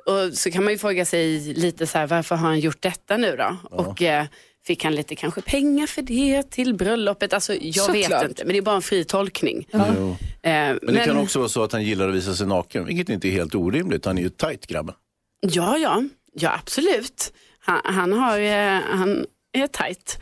Och 0.06 0.32
så 0.34 0.50
kan 0.50 0.64
man 0.64 0.72
ju 0.72 0.78
fråga 0.78 1.04
sig 1.04 1.54
lite 1.54 1.86
så 1.86 1.98
här, 1.98 2.06
varför 2.06 2.36
har 2.36 2.48
han 2.48 2.60
gjort 2.60 2.82
detta 2.82 3.16
nu 3.16 3.36
då? 3.36 3.56
Och 3.70 4.02
eh, 4.02 4.24
fick 4.70 4.84
han 4.84 4.94
lite 4.94 5.16
kanske 5.16 5.42
pengar 5.42 5.86
för 5.86 6.02
det 6.02 6.42
till 6.50 6.74
bröllopet? 6.74 7.32
Alltså 7.32 7.54
jag 7.54 7.92
vet 7.92 8.04
Såklart. 8.04 8.28
inte, 8.28 8.44
men 8.44 8.52
det 8.52 8.58
är 8.58 8.62
bara 8.62 8.76
en 8.76 8.82
fri 8.82 9.04
tolkning. 9.04 9.68
Jo. 9.72 9.80
Eh, 9.80 10.16
Men 10.42 10.78
det 10.94 11.04
kan 11.04 11.16
också 11.18 11.38
vara 11.38 11.48
så 11.48 11.62
att 11.62 11.72
han 11.72 11.82
gillar 11.82 12.08
att 12.08 12.14
visa 12.14 12.34
sig 12.34 12.46
naken, 12.46 12.84
vilket 12.84 13.08
inte 13.08 13.28
är 13.28 13.32
helt 13.32 13.54
orimligt. 13.54 14.04
Han 14.04 14.18
är 14.18 14.22
ju 14.22 14.28
tajt 14.28 14.66
grabben. 14.66 14.94
Ja, 15.40 15.78
ja, 15.78 16.02
ja 16.34 16.54
absolut. 16.62 17.32
Han, 17.58 17.80
han 17.84 18.12
har, 18.12 18.38
eh, 18.40 18.80
han 18.90 19.26
är 19.52 19.66
tajt. 19.66 20.18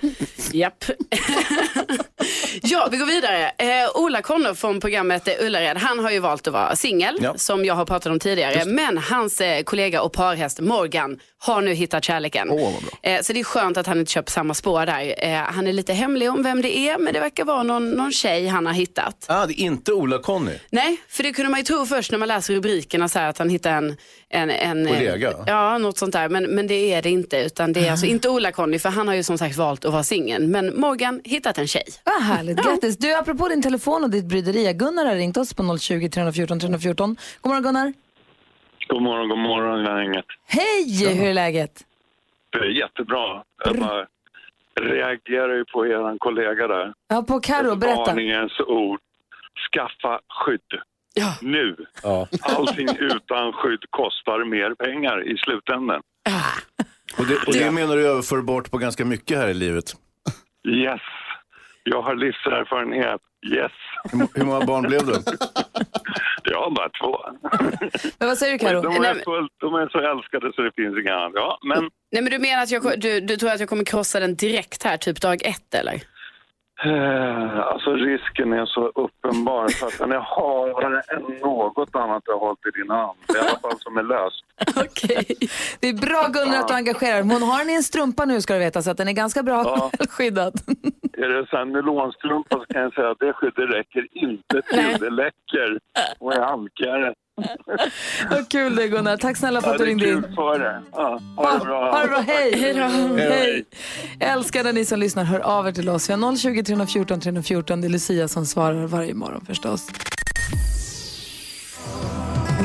Japp. 0.52 0.84
ja, 2.62 2.88
vi 2.90 2.96
går 2.96 3.06
vidare. 3.06 3.48
Eh, 3.58 3.90
Ola 3.94 4.22
Conno 4.22 4.54
från 4.54 4.80
programmet 4.80 5.28
Ullared, 5.40 5.76
han 5.76 5.98
har 5.98 6.10
ju 6.10 6.18
valt 6.18 6.46
att 6.46 6.52
vara 6.52 6.76
singel, 6.76 7.18
Ja. 7.20 7.34
som 7.36 7.64
jag 7.64 7.74
har 7.74 7.84
pratat 7.84 8.12
om 8.12 8.18
tidigare. 8.18 8.64
Men 8.64 8.98
hans 8.98 9.40
eh, 9.40 9.62
kollega 9.62 10.02
och 10.02 10.12
parhäst 10.12 10.60
Morgan 10.60 11.18
har 11.38 11.60
nu 11.62 11.72
hittat 11.74 12.04
kärleken. 12.04 12.48
Bra. 12.48 12.72
Eh, 13.02 13.20
så 13.22 13.32
det 13.32 13.40
är 13.40 13.44
skönt 13.44 13.76
att 13.76 13.86
han 13.86 13.98
inte 13.98 14.12
kör 14.12 14.22
på 14.22 14.30
samma 14.30 14.54
spår 14.54 14.86
där. 14.86 15.14
Eh, 15.24 15.38
han 15.38 15.66
är 15.66 15.72
lite 15.72 15.92
hemlig 15.92 16.30
om 16.30 16.42
vem 16.42 16.62
det 16.62 16.78
är, 16.78 16.98
men 16.98 17.14
det 17.14 17.20
verkar 17.20 17.44
vara 17.44 17.62
någon, 17.62 17.90
någon 17.90 18.12
tjej 18.12 18.46
han 18.46 18.66
har 18.66 18.72
hittat. 18.72 19.26
Ah, 19.28 19.46
det 19.46 19.52
är 19.60 19.64
inte 19.64 19.92
Ola-Conny. 19.92 20.58
Nej, 20.70 20.96
för 21.08 21.22
det 21.22 21.32
kunde 21.32 21.50
man 21.50 21.60
ju 21.60 21.64
tro 21.64 21.86
först 21.86 22.10
när 22.10 22.18
man 22.18 22.28
läser 22.28 22.54
rubrikerna 22.54 23.08
så 23.08 23.18
här, 23.18 23.28
att 23.28 23.38
han 23.38 23.48
hittar 23.50 23.70
en, 23.72 23.96
en, 24.30 24.50
en 24.50 24.86
Kollega? 24.86 25.34
Ja, 25.46 25.78
något 25.78 25.98
sånt 25.98 26.12
där. 26.12 26.28
Men, 26.28 26.44
men 26.44 26.66
det 26.66 26.94
är 26.94 27.02
det 27.02 27.10
inte. 27.10 27.36
Utan 27.38 27.72
det 27.72 27.86
är 27.86 27.90
alltså 27.90 28.06
inte 28.06 28.28
Ola-Conny, 28.28 28.78
för 28.78 28.88
han 28.88 29.08
har 29.08 29.14
ju 29.14 29.22
som 29.22 29.38
sagt 29.38 29.56
valt 29.56 29.84
att 29.84 29.92
vara 29.92 30.02
singel. 30.02 30.48
Men 30.48 30.80
Morgan 30.80 31.20
hittat 31.24 31.58
en 31.58 31.66
tjej. 31.66 31.84
Vad 32.04 32.22
härligt, 32.22 32.62
grattis. 32.62 32.98
Du, 32.98 33.14
apropå 33.14 33.48
din 33.48 33.62
telefon 33.62 34.04
och 34.04 34.10
ditt 34.10 34.24
bryderi, 34.24 34.72
Gunnar 34.72 35.04
har 35.06 35.14
ringt 35.14 35.36
oss 35.36 35.54
på 35.54 35.78
020 35.78 36.08
314 36.08 36.60
314. 36.60 37.16
God 37.40 37.50
morgon 37.50 37.62
Gunnar. 37.62 37.92
God 38.88 39.02
morgon, 39.02 39.28
god 39.28 39.38
morgon 39.38 39.84
gänget. 39.84 40.24
Hej, 40.46 41.14
hur 41.14 41.28
är 41.28 41.34
läget? 41.34 41.84
Det 42.50 42.58
är 42.58 42.70
jättebra. 42.70 43.42
Jag 43.64 44.06
reagerar 44.80 45.54
ju 45.54 45.64
på 45.64 45.86
er 45.86 46.18
kollega 46.18 46.66
där. 46.66 46.92
Ja, 47.08 47.22
på 47.22 47.40
Karo, 47.40 47.76
berätta. 47.76 48.04
Varningens 48.04 48.60
ord. 48.60 49.00
Skaffa 49.72 50.20
skydd. 50.28 50.80
Ja. 51.14 51.34
Nu. 51.42 51.76
Ja. 52.02 52.28
Allting 52.42 52.88
utan 52.98 53.52
skydd 53.52 53.84
kostar 53.90 54.44
mer 54.44 54.74
pengar 54.74 55.28
i 55.32 55.36
slutändan. 55.38 56.00
Och 57.18 57.26
det, 57.26 57.36
och 57.46 57.52
det 57.52 57.70
menar 57.70 57.96
du 57.96 58.06
är 58.06 58.10
överförbart 58.10 58.70
på 58.70 58.78
ganska 58.78 59.04
mycket 59.04 59.38
här 59.38 59.48
i 59.48 59.54
livet. 59.54 59.84
Yes. 60.68 61.00
Jag 61.84 62.02
har 62.02 62.14
livserfarenhet. 62.14 63.20
Yes. 63.54 63.72
Hur, 64.12 64.18
må- 64.18 64.28
hur 64.34 64.44
många 64.44 64.66
barn 64.66 64.82
blev 64.82 65.06
du? 65.06 65.12
Jag 66.44 66.60
har 66.62 66.70
bara 66.70 66.88
två. 66.88 67.18
Men 68.18 68.28
vad 68.28 68.38
säger 68.38 68.52
du 68.52 68.58
Karo? 68.58 68.80
De 68.82 68.94
är, 69.04 69.14
fullt, 69.24 69.52
de 69.60 69.74
är 69.74 69.88
så 69.88 69.98
älskade 69.98 70.52
så 70.54 70.62
det 70.62 70.72
finns 70.76 70.98
inget 70.98 71.12
annat. 71.12 71.32
Ja, 71.34 71.58
men 71.62 71.90
Nej, 72.12 72.22
men 72.22 72.32
du 72.32 72.38
menar 72.38 72.62
att 72.62 72.70
jag, 72.70 73.00
du, 73.00 73.20
du 73.20 73.36
tror 73.36 73.50
att 73.50 73.60
jag 73.60 73.68
kommer 73.68 73.84
krossa 73.84 74.20
den 74.20 74.36
direkt 74.36 74.82
här, 74.82 74.96
typ 74.96 75.20
dag 75.20 75.42
ett 75.44 75.74
eller? 75.74 76.02
Eh, 76.84 77.58
Alltså 77.60 77.90
risken 77.92 78.52
är 78.52 78.66
så 78.66 78.86
uppenbar 78.94 79.68
så 79.68 79.86
att 79.86 79.98
den 79.98 80.12
är 80.12 80.18
harare 80.18 81.02
än 81.16 81.22
något 81.40 81.94
annat 81.96 82.22
jag 82.26 82.34
har 82.34 82.40
hållit 82.46 82.66
i 82.66 82.70
din 82.80 82.90
hand. 82.90 83.18
I 83.34 83.38
alla 83.38 83.58
fall 83.58 83.78
som 83.78 83.96
är 83.96 84.02
löst. 84.02 84.44
Okej. 84.86 85.36
Det 85.80 85.88
är 85.88 85.94
bra 85.94 86.26
Gunnar 86.32 86.58
att 86.58 86.68
du 86.68 86.74
engagerar. 86.74 87.22
Hon 87.22 87.42
har 87.42 87.58
den 87.58 87.70
i 87.70 87.74
en 87.74 87.82
strumpa 87.82 88.24
nu 88.24 88.40
ska 88.40 88.52
du 88.52 88.58
veta 88.58 88.82
så 88.82 88.90
att 88.90 88.96
den 88.96 89.08
är 89.08 89.12
ganska 89.12 89.42
bra 89.42 89.62
Ja. 89.64 89.90
skyddad. 90.10 90.54
Är 91.12 91.28
det 91.28 91.46
här 91.52 91.64
nylonstrumpa 91.64 92.56
så 92.58 92.64
kan 92.72 92.82
jag 92.82 92.94
säga 92.94 93.10
att 93.10 93.18
det 93.18 93.32
skyddet 93.32 93.70
räcker 93.74 94.06
inte 94.12 94.62
till. 94.62 94.96
Det 95.00 95.10
läcker 95.10 95.78
och 96.18 96.34
är 96.34 96.40
halkigare. 96.40 97.14
Vad 98.30 98.48
kul 98.48 98.76
det 98.76 98.82
är 98.82 98.88
Gunnar. 98.88 99.16
Tack 99.16 99.36
snälla 99.36 99.60
för 99.60 99.70
att 99.70 99.78
du 99.78 99.84
ringde 99.84 100.10
in. 100.10 100.24
Ja, 100.36 101.20
ha 101.36 101.52
det 101.52 101.64
bra. 101.64 101.90
Ha 101.90 102.02
det 102.02 102.08
bra, 102.08 102.18
hej! 102.18 102.58
Hej. 102.60 102.74
Hej! 103.16 103.64
Jag 104.18 104.30
älskar 104.30 104.64
när 104.64 104.72
ni 104.72 104.84
som 104.84 105.00
lyssnar 105.00 105.24
hör 105.24 105.40
av 105.40 105.68
er 105.68 105.72
till 105.72 105.88
oss. 105.88 106.10
Vi 106.10 106.14
har 106.14 106.36
020 106.36 106.62
314 106.62 107.20
314. 107.20 107.80
Det 107.80 107.86
är 107.86 107.88
Lucia 107.88 108.28
som 108.28 108.46
svarar 108.46 108.86
varje 108.86 109.14
morgon 109.14 109.44
förstås. 109.46 109.86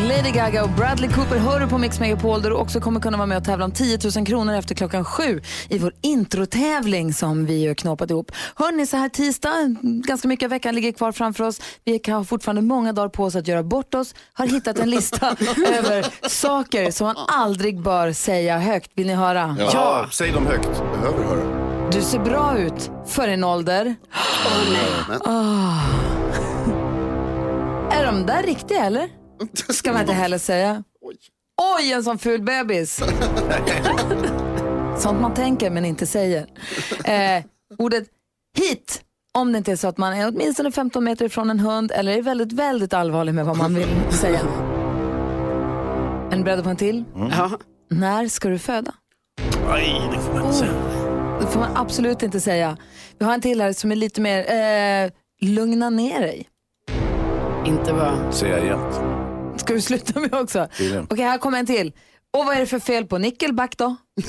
Lady 0.10 0.32
Gaga 0.32 0.64
och 0.64 0.70
Bradley 0.70 1.10
Cooper 1.12 1.38
hör 1.38 1.60
du 1.60 1.68
på 1.68 1.78
Mix 1.78 2.00
Megapol 2.00 2.42
där 2.42 2.50
du 2.50 2.56
också 2.56 2.80
kommer 2.80 3.00
kunna 3.00 3.18
vara 3.18 3.28
med 3.28 3.38
och 3.38 3.44
tävla 3.44 3.66
om 3.66 3.72
10 3.72 4.00
000 4.16 4.26
kronor 4.26 4.54
efter 4.54 4.76
klockan 4.76 5.06
sju 5.06 5.42
i 5.70 5.78
vår 5.78 5.94
introtävling 6.02 7.14
som 7.14 7.46
vi 7.46 7.68
har 7.68 7.74
knåpat 7.74 8.10
ihop. 8.12 8.32
Hörni, 8.56 8.88
så 8.88 8.98
här 8.98 9.10
tisdag, 9.10 9.76
ganska 9.82 10.28
mycket 10.28 10.46
av 10.46 10.50
veckan 10.50 10.76
ligger 10.76 10.92
kvar 10.92 11.12
framför 11.12 11.44
oss. 11.44 11.62
Vi 11.84 12.02
har 12.08 12.24
fortfarande 12.24 12.62
många 12.62 12.94
dagar 12.94 13.10
på 13.10 13.24
oss 13.24 13.36
att 13.36 13.48
göra 13.48 13.64
bort 13.64 13.94
oss. 13.94 14.16
Har 14.34 14.48
hittat 14.48 14.80
en 14.80 14.90
lista 14.90 15.28
över 15.78 16.30
saker 16.30 16.92
som 16.92 17.08
man 17.08 17.16
aldrig 17.28 17.82
bör 17.82 18.12
säga 18.12 18.58
högt. 18.60 18.92
Vill 18.96 19.08
ni 19.08 19.14
höra? 19.14 19.58
Ja, 19.60 20.06
säg 20.12 20.32
dem 20.32 20.46
högt. 20.46 20.70
Behöver 21.02 21.24
höra. 21.24 21.90
Du 21.92 22.02
ser 22.02 22.20
bra 22.20 22.58
ut 22.58 22.92
för 23.08 23.28
en 23.28 23.44
ålder. 23.44 23.96
Ah. 25.26 25.80
Är 27.92 28.06
de 28.06 28.26
där 28.26 28.44
riktiga 28.44 28.86
eller? 28.86 29.23
Ska 29.70 29.92
man 29.92 30.02
inte 30.02 30.14
heller 30.14 30.38
säga. 30.38 30.84
Oj. 31.02 31.18
Oj, 31.78 31.92
en 31.94 32.04
sån 32.04 32.18
ful 32.18 32.42
bebis. 32.42 32.96
Sånt 34.98 35.22
man 35.22 35.34
tänker 35.34 35.70
men 35.70 35.86
inte 35.86 36.06
säger. 36.08 36.48
Eh, 37.06 37.44
ordet 37.78 38.04
hit, 38.58 39.02
om 39.34 39.52
det 39.52 39.58
inte 39.58 39.72
är 39.72 39.76
så 39.76 39.88
att 39.88 39.98
man 39.98 40.14
är 40.14 40.28
åtminstone 40.28 40.72
15 40.72 41.04
meter 41.04 41.26
ifrån 41.26 41.50
en 41.50 41.60
hund 41.60 41.92
eller 41.92 42.18
är 42.18 42.22
väldigt, 42.22 42.52
väldigt 42.52 42.94
allvarlig 42.94 43.34
med 43.34 43.46
vad 43.46 43.58
man 43.58 43.76
vill 43.76 43.90
säga. 44.12 44.40
Är 46.32 46.36
ni 46.38 46.44
beredda 46.44 46.64
på 46.64 46.70
en 46.70 46.76
till? 46.78 47.04
Ja. 47.16 47.52
När 47.90 48.28
ska 48.28 48.50
du 48.50 48.60
föda? 48.60 48.94
Nej, 49.70 50.02
det 50.14 50.20
får 50.20 50.34
man 50.34 50.44
inte 50.46 50.58
säga. 50.58 50.74
Det 51.42 51.48
får 51.48 51.60
man 51.60 51.78
absolut 51.78 52.24
inte 52.24 52.40
säga. 52.40 52.78
Vi 53.20 53.26
har 53.26 53.34
en 53.34 53.42
till 53.42 53.62
här 53.62 53.74
som 53.74 53.92
är 53.92 53.96
lite 53.96 54.22
mer, 54.22 54.52
eh, 54.52 55.12
lugna 55.42 55.90
ner 55.90 56.22
dig. 56.22 56.48
Inte. 57.66 58.12
Säger 58.32 58.58
jag 58.58 58.66
jämt. 58.66 59.13
Ska 59.58 59.74
du 59.74 59.82
sluta 59.82 60.20
med 60.20 60.34
också? 60.34 60.68
Okej, 61.10 61.26
här 61.26 61.38
kommer 61.38 61.60
en 61.60 61.66
till. 61.66 61.92
Och 62.34 62.46
vad 62.46 62.56
är 62.56 62.60
det 62.60 62.66
för 62.66 62.80
fel 62.80 63.06
på 63.06 63.18
nickelback 63.18 63.78
då? 63.78 63.96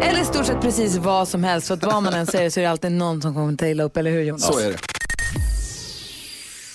eller 0.00 0.20
i 0.20 0.24
stort 0.24 0.46
sett 0.46 0.60
precis 0.60 0.96
vad 0.96 1.28
som 1.28 1.44
helst. 1.44 1.66
För 1.66 1.74
att 1.74 1.84
vad 1.84 2.02
man 2.02 2.14
än 2.14 2.26
säger 2.26 2.50
så 2.50 2.60
är 2.60 2.64
det 2.64 2.70
alltid 2.70 2.92
någon 2.92 3.22
som 3.22 3.34
kommer 3.34 3.52
att 3.52 3.58
ta 3.58 3.66
illa 3.66 3.82
upp, 3.82 3.96
eller 3.96 4.10
hur 4.10 4.22
Jonas? 4.22 4.46
Så 4.46 4.58
är 4.58 4.70
det. 4.70 4.78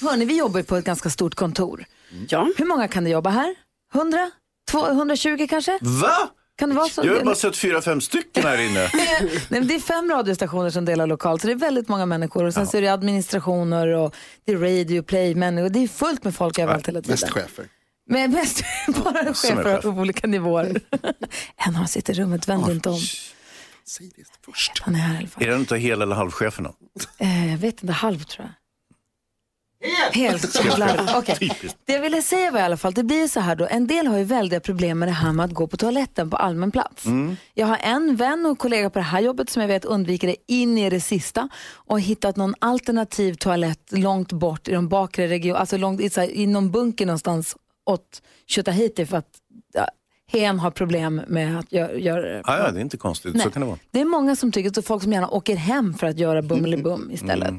Hörni, 0.02 0.26
vi 0.26 0.38
jobbar 0.38 0.62
på 0.62 0.76
ett 0.76 0.86
ganska 0.86 1.10
stort 1.10 1.36
kontor. 1.36 1.86
Ja. 2.30 2.48
Hur 2.58 2.66
många 2.66 2.88
kan 2.88 3.04
det 3.04 3.10
jobba 3.10 3.30
här? 3.30 3.56
100? 3.94 4.32
220 4.72 5.48
kanske? 5.50 5.80
Va? 5.82 6.30
Kan 6.58 6.70
det 6.70 6.76
vara 6.76 6.90
så? 6.90 7.06
Jag 7.06 7.16
har 7.16 7.24
bara 7.24 7.36
sett 7.36 7.58
fyra, 7.58 7.82
fem 7.82 8.02
stycken 8.02 8.44
här 8.44 8.58
inne. 8.58 8.90
Nej, 8.94 9.42
men 9.50 9.68
det 9.68 9.76
är 9.76 9.80
fem 9.80 10.10
radiostationer 10.10 10.70
som 10.70 10.86
delar 10.86 11.08
lokal, 11.08 11.40
så 11.40 11.48
det 11.48 11.54
är 11.54 11.58
väldigt 11.58 11.88
många 11.88 12.06
människor. 12.06 12.44
Och 12.44 12.54
sen 12.54 12.68
så 12.68 12.78
är 12.78 12.82
det 12.82 12.88
administrationer 12.88 13.88
och 13.88 14.16
det 14.46 14.52
är 14.52 14.58
radio, 14.58 15.02
play, 15.04 15.36
människor. 15.36 15.70
Det 15.70 15.80
är 15.84 15.88
fullt 15.88 16.24
med 16.24 16.36
folk 16.36 16.60
överallt 16.60 16.88
hela 16.88 17.02
tiden. 17.02 17.14
Mest 17.14 17.30
chefer. 17.30 17.66
Men 18.10 18.32
mest 18.32 18.64
bara 19.04 19.34
chefer 19.34 19.64
chef. 19.64 19.82
på 19.82 19.90
olika 19.90 20.28
nivåer. 20.28 20.66
en 21.56 21.68
av 21.68 21.74
dem 21.74 21.88
sitter 21.88 22.14
i 22.14 22.22
rummet, 22.22 22.48
vänd 22.48 22.70
inte 22.70 22.90
om. 22.90 23.00
Säg 23.88 24.12
det 24.16 24.24
först. 24.46 24.82
Han 24.82 24.96
är 24.96 25.00
här 25.00 25.14
i 25.16 25.18
alla 25.18 25.28
fall. 25.28 25.44
Är 25.44 25.48
det 25.48 25.56
inte 25.56 25.78
hel 25.78 26.02
eller 26.02 26.16
halvcheferna? 26.16 26.74
Eh, 27.18 27.52
jag 27.52 27.58
vet 27.58 27.84
inte, 27.84 27.94
halv 27.94 28.24
tror 28.24 28.46
jag. 28.46 28.54
Helt 30.12 30.66
jävlar. 30.66 31.18
Okej. 31.18 31.52
Det 31.86 31.94
jag 31.94 32.02
ville 32.02 32.22
säga 32.22 32.52
var 32.52 32.60
i 32.60 32.64
alla 32.64 32.78
fall, 32.78 32.94
det 32.94 33.04
blir 33.04 33.28
så 33.28 33.40
här 33.40 33.56
då, 33.56 33.68
en 33.70 33.88
del 33.88 34.08
har 34.08 34.18
ju 34.18 34.24
väldiga 34.24 34.60
problem 34.60 35.00
med 35.00 35.08
det 35.08 35.14
här 35.14 35.34
med 35.34 35.46
att 35.46 35.52
gå 35.52 35.68
på 35.68 35.78
toaletten 35.78 36.30
på 36.30 36.38
allmän 36.38 36.72
plats. 36.72 37.04
Jag 37.54 37.68
har 37.68 37.78
en 37.82 38.16
vän 38.16 38.46
och 38.46 38.58
kollega 38.60 38.90
på 38.90 39.00
det 39.00 39.06
här 39.06 39.22
jobbet 39.22 39.50
som 39.50 39.62
jag 39.62 39.68
vet 39.68 39.86
undviker 39.86 40.28
det 40.28 40.36
in 40.48 40.78
i 40.78 40.90
det 40.90 41.02
sista 41.02 41.50
och 41.74 42.02
hittat 42.02 42.36
någon 42.36 42.56
alternativ 42.60 43.34
toalett 43.34 43.92
långt 43.92 44.32
bort 44.32 44.68
i 44.68 44.72
de 44.72 44.90
bakre 44.90 45.28
regionerna, 45.28 45.60
alltså 45.60 45.78
långt, 45.78 46.02
i, 46.02 46.10
så 46.10 46.22
här, 46.22 46.32
i 46.32 46.48
någon 46.48 46.72
bunker 46.72 47.06
någonstans 47.06 47.56
åt 47.86 48.22
Tjotahejti 48.48 49.06
för 49.06 49.18
att 49.18 49.30
ja, 49.74 49.88
hen 50.32 50.60
har 50.60 50.72
problem 50.72 51.22
med 51.28 51.60
att 51.60 51.72
göra 51.72 51.94
gör, 51.94 52.22
det. 52.22 52.42
Ah, 52.46 52.58
ja, 52.58 52.72
det 52.72 52.80
är 52.80 52.82
inte 52.82 52.98
konstigt. 52.98 53.34
Nej. 53.34 53.44
Så 53.44 53.50
kan 53.50 53.62
det 53.62 53.66
vara. 53.68 53.78
Det 53.92 54.02
är 54.02 54.06
många 54.06 54.36
som 54.36 54.52
tycker, 54.52 54.72
så 54.74 54.82
folk 54.82 55.04
som 55.04 55.14
gärna 55.14 55.30
åker 55.30 55.56
hem 55.56 55.94
för 55.94 56.08
att 56.08 56.20
göra 56.20 56.42
bummelibum 56.42 57.12
istället. 57.12 57.54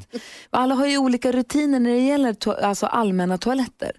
Och 0.51 0.59
Alla 0.59 0.75
har 0.75 0.87
ju 0.87 0.99
olika 0.99 1.33
rutiner 1.33 1.81
när 1.81 1.91
det 1.91 1.99
gäller 1.99 2.33
to- 2.33 2.61
alltså 2.63 2.87
allmänna 2.87 3.39
toaletter. 3.39 3.93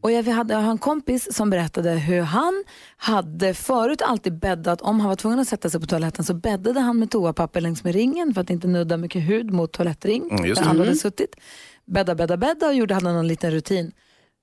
Och 0.00 0.12
jag, 0.12 0.22
hade, 0.24 0.54
jag 0.54 0.60
har 0.60 0.70
en 0.70 0.78
kompis 0.78 1.34
som 1.36 1.50
berättade 1.50 1.90
hur 1.90 2.20
han 2.22 2.64
hade 2.96 3.54
förut 3.54 4.02
alltid 4.02 4.38
bäddat, 4.38 4.80
om 4.82 5.00
han 5.00 5.08
var 5.08 5.16
tvungen 5.16 5.38
att 5.38 5.48
sätta 5.48 5.70
sig 5.70 5.80
på 5.80 5.86
toaletten 5.86 6.24
så 6.24 6.34
bäddade 6.34 6.80
han 6.80 6.98
med 6.98 7.10
toapapper 7.10 7.60
längs 7.60 7.84
med 7.84 7.94
ringen 7.94 8.34
för 8.34 8.40
att 8.40 8.50
inte 8.50 8.68
nudda 8.68 8.96
mycket 8.96 9.22
hud 9.22 9.50
mot 9.52 9.72
toalettring 9.72 10.22
Mm, 10.30 10.44
just 10.44 10.56
där 10.58 10.62
det. 10.62 10.68
han 10.68 10.78
hade 10.78 10.94
suttit. 10.96 11.36
Bädda, 11.84 12.14
bädda, 12.14 12.36
bädda 12.36 12.66
och 12.66 12.74
gjorde, 12.74 12.94
hade 12.94 13.12
någon 13.12 13.28
liten 13.28 13.50
rutin. 13.50 13.92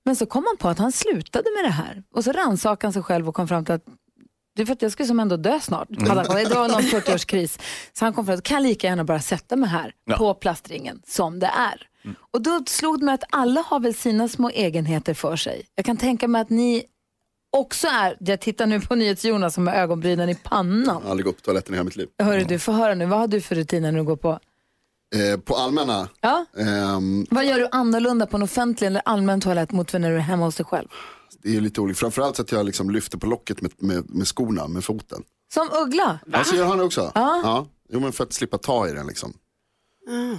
Men 0.04 0.16
så 0.16 0.26
kom 0.26 0.44
han 0.46 0.56
på 0.56 0.68
att 0.68 0.78
han 0.78 0.92
slutade 0.92 1.44
med 1.56 1.64
det 1.64 1.74
här. 1.74 2.02
Och 2.14 2.24
så 2.24 2.32
rannsakade 2.32 2.86
han 2.86 2.92
sig 2.92 3.02
själv 3.02 3.28
och 3.28 3.34
kom 3.34 3.48
fram 3.48 3.64
till 3.64 3.74
att 3.74 3.84
det 4.56 4.62
är 4.62 4.66
för 4.66 4.72
att 4.72 4.82
jag 4.82 4.92
ska 4.92 5.04
som 5.04 5.20
ändå 5.20 5.36
dö 5.36 5.60
snart. 5.60 5.88
Han- 6.08 6.16
Det 6.16 6.54
var 6.54 6.68
någon 6.68 6.82
40-årskris. 6.82 7.60
Så 7.92 8.04
han 8.04 8.12
kom 8.14 8.26
fram 8.26 8.34
till 8.34 8.38
att 8.38 8.44
kan 8.44 8.54
jag 8.62 8.62
lika 8.68 8.86
gärna 8.86 9.04
bara 9.04 9.20
sätta 9.20 9.56
mig 9.56 9.68
här 9.70 9.92
Ja. 10.04 10.16
på 10.16 10.34
plastringen 10.34 11.02
som 11.06 11.38
det 11.38 11.46
är. 11.46 11.86
Och 12.30 12.42
då 12.42 12.62
slog 12.66 12.98
det 13.00 13.04
mig 13.04 13.14
att 13.14 13.24
alla 13.30 13.60
har 13.60 13.80
väl 13.80 13.94
sina 13.94 14.28
små 14.28 14.50
egenheter 14.50 15.14
för 15.14 15.36
sig. 15.36 15.62
Jag 15.74 15.84
kan 15.84 15.96
tänka 15.96 16.28
mig 16.28 16.40
att 16.42 16.50
ni 16.50 16.84
också 17.56 17.86
är, 17.88 18.16
jag 18.20 18.40
tittar 18.40 18.66
nu 18.66 18.80
på 18.80 18.94
NyhetsJonas 18.94 19.54
som 19.54 19.66
har 19.66 19.74
ögonbrynen 19.74 20.28
i 20.28 20.34
pannan. 20.34 20.84
Jag 20.86 20.94
har 20.94 21.10
aldrig 21.10 21.26
gått 21.26 21.36
på 21.36 21.42
toaletten 21.42 21.74
i 21.74 21.76
hela 21.76 21.84
mitt 21.84 21.96
liv. 21.96 22.08
Hörru 22.22 22.44
du, 22.44 22.58
få 22.58 22.72
höra 22.72 22.94
nu, 22.94 23.06
vad 23.06 23.18
har 23.18 23.26
du 23.28 23.40
för 23.40 23.54
rutiner 23.54 23.92
när 23.92 23.98
du 23.98 24.04
går 24.04 24.16
på? 24.16 24.38
Eh, 25.14 25.40
på 25.40 25.56
allmänna, 25.56 26.08
Ja? 26.20 26.44
ehm, 26.58 27.26
Vad 27.30 27.46
gör 27.46 27.58
du 27.58 27.68
annorlunda 27.72 28.26
på 28.26 28.36
en 28.36 28.42
offentlig 28.42 28.86
eller 28.86 29.02
allmän 29.04 29.40
toalett 29.40 29.72
mot 29.72 29.92
när 29.92 30.10
du 30.10 30.16
är 30.16 30.20
hemma 30.20 30.44
hos 30.44 30.56
dig 30.56 30.66
själv? 30.66 30.88
det 31.42 31.56
är 31.56 31.60
lite 31.60 31.80
olika. 31.80 31.98
Framförallt 31.98 32.36
så 32.36 32.42
att 32.42 32.52
jag 32.52 32.66
liksom 32.66 32.90
lyfter 32.90 33.18
på 33.18 33.26
locket 33.26 33.60
med, 33.62 33.72
med, 33.78 34.10
med 34.14 34.26
skorna, 34.28 34.68
med 34.68 34.84
foten. 34.84 35.22
Som 35.54 35.68
Uggla? 35.86 36.18
Alltså 36.32 36.54
gör 36.56 36.64
han 36.66 36.78
det 36.78 36.84
också? 36.84 37.12
Ja. 37.14 37.66
Jo 37.92 38.00
men 38.00 38.12
för 38.12 38.24
att 38.24 38.32
slippa 38.32 38.58
ta 38.58 38.88
i 38.88 38.92
den 38.92 39.06
liksom. 39.06 39.32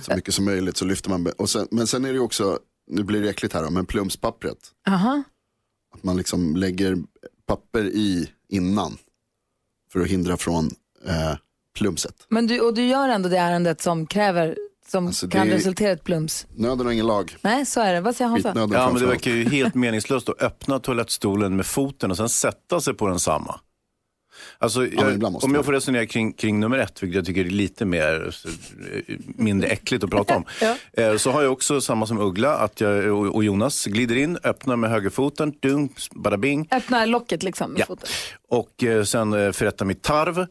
Så 0.01 0.15
mycket 0.15 0.33
som 0.33 0.45
möjligt 0.45 0.77
så 0.77 0.85
lyfter 0.85 1.09
man. 1.09 1.27
Och 1.37 1.49
sen, 1.49 1.67
men 1.71 1.87
sen 1.87 2.05
är 2.05 2.09
det 2.09 2.13
ju 2.13 2.19
också, 2.19 2.59
nu 2.91 3.03
blir 3.03 3.21
det 3.21 3.29
äckligt 3.29 3.53
här 3.53 3.63
då, 3.63 3.69
men 3.69 3.85
plumspappret. 3.85 4.57
Aha. 4.87 5.23
Att 5.95 6.03
man 6.03 6.17
liksom 6.17 6.55
lägger 6.55 6.97
papper 7.45 7.83
i 7.85 8.29
innan. 8.49 8.97
För 9.91 9.99
att 9.99 10.07
hindra 10.07 10.37
från 10.37 10.69
eh, 11.05 11.35
plumset. 11.77 12.15
Men 12.29 12.47
du, 12.47 12.59
och 12.59 12.73
du 12.73 12.83
gör 12.85 13.09
ändå 13.09 13.29
det 13.29 13.37
ärendet 13.37 13.81
som 13.81 14.05
kräver, 14.07 14.57
som 14.91 15.07
Alltså, 15.07 15.27
kan 15.27 15.47
det- 15.47 15.55
resultera 15.55 15.89
i 15.89 15.93
ett 15.93 16.03
plums? 16.03 16.47
Nöden 16.55 16.85
har 16.85 16.93
ingen 16.93 17.07
lag. 17.07 17.35
Nej, 17.41 17.65
så 17.65 17.81
är 17.81 17.93
det. 17.93 18.01
Vad 18.01 18.15
säger 18.15 18.29
Hansa? 18.29 18.51
Ja, 18.55 18.67
men 18.91 19.01
det 19.01 19.07
verkar 19.07 19.31
ju 19.31 19.49
helt 19.49 19.75
meningslöst 19.75 20.29
att 20.29 20.41
öppna 20.41 20.79
toalettstolen 20.79 21.55
med 21.55 21.65
foten 21.65 22.11
och 22.11 22.17
sen 22.17 22.29
sätta 22.29 22.81
sig 22.81 22.93
på 22.93 23.07
den 23.07 23.19
samma. 23.19 23.59
Alltså, 24.57 24.87
jag, 24.87 25.21
måste 25.31 25.45
om 25.45 25.55
jag 25.55 25.65
får 25.65 25.73
resonera 25.73 26.05
kring, 26.05 26.33
kring 26.33 26.59
nummer 26.59 26.77
ett, 26.77 27.03
vilket 27.03 27.15
jag 27.15 27.25
tycker 27.25 27.45
är 27.45 27.49
lite 27.49 27.85
mer, 27.85 28.33
eh, 29.07 29.15
mindre 29.35 29.67
äckligt 29.69 30.03
att 30.03 30.09
prata 30.09 30.35
om. 30.35 30.45
eh, 30.93 31.17
så 31.17 31.31
har 31.31 31.41
jag 31.43 31.51
också 31.51 31.81
samma 31.81 32.05
som 32.07 32.19
Uggla, 32.19 32.57
att 32.57 32.81
jag 32.81 33.13
och, 33.35 33.43
Jonas 33.43 33.85
glider 33.85 34.15
in, 34.15 34.37
öppnar 34.43 34.75
med 34.75 34.89
högerfoten, 34.89 35.53
dung, 35.61 35.93
bada 36.11 36.37
bing. 36.37 36.67
Öppna 36.71 37.05
locket 37.05 37.43
liksom 37.43 37.71
med 37.71 37.79
Ja. 37.81 37.85
foten. 37.85 38.09
Och 38.49 38.83
eh, 38.83 39.03
sen 39.03 39.53
förrättar 39.53 39.85
mitt 39.85 40.01
tarv. 40.01 40.45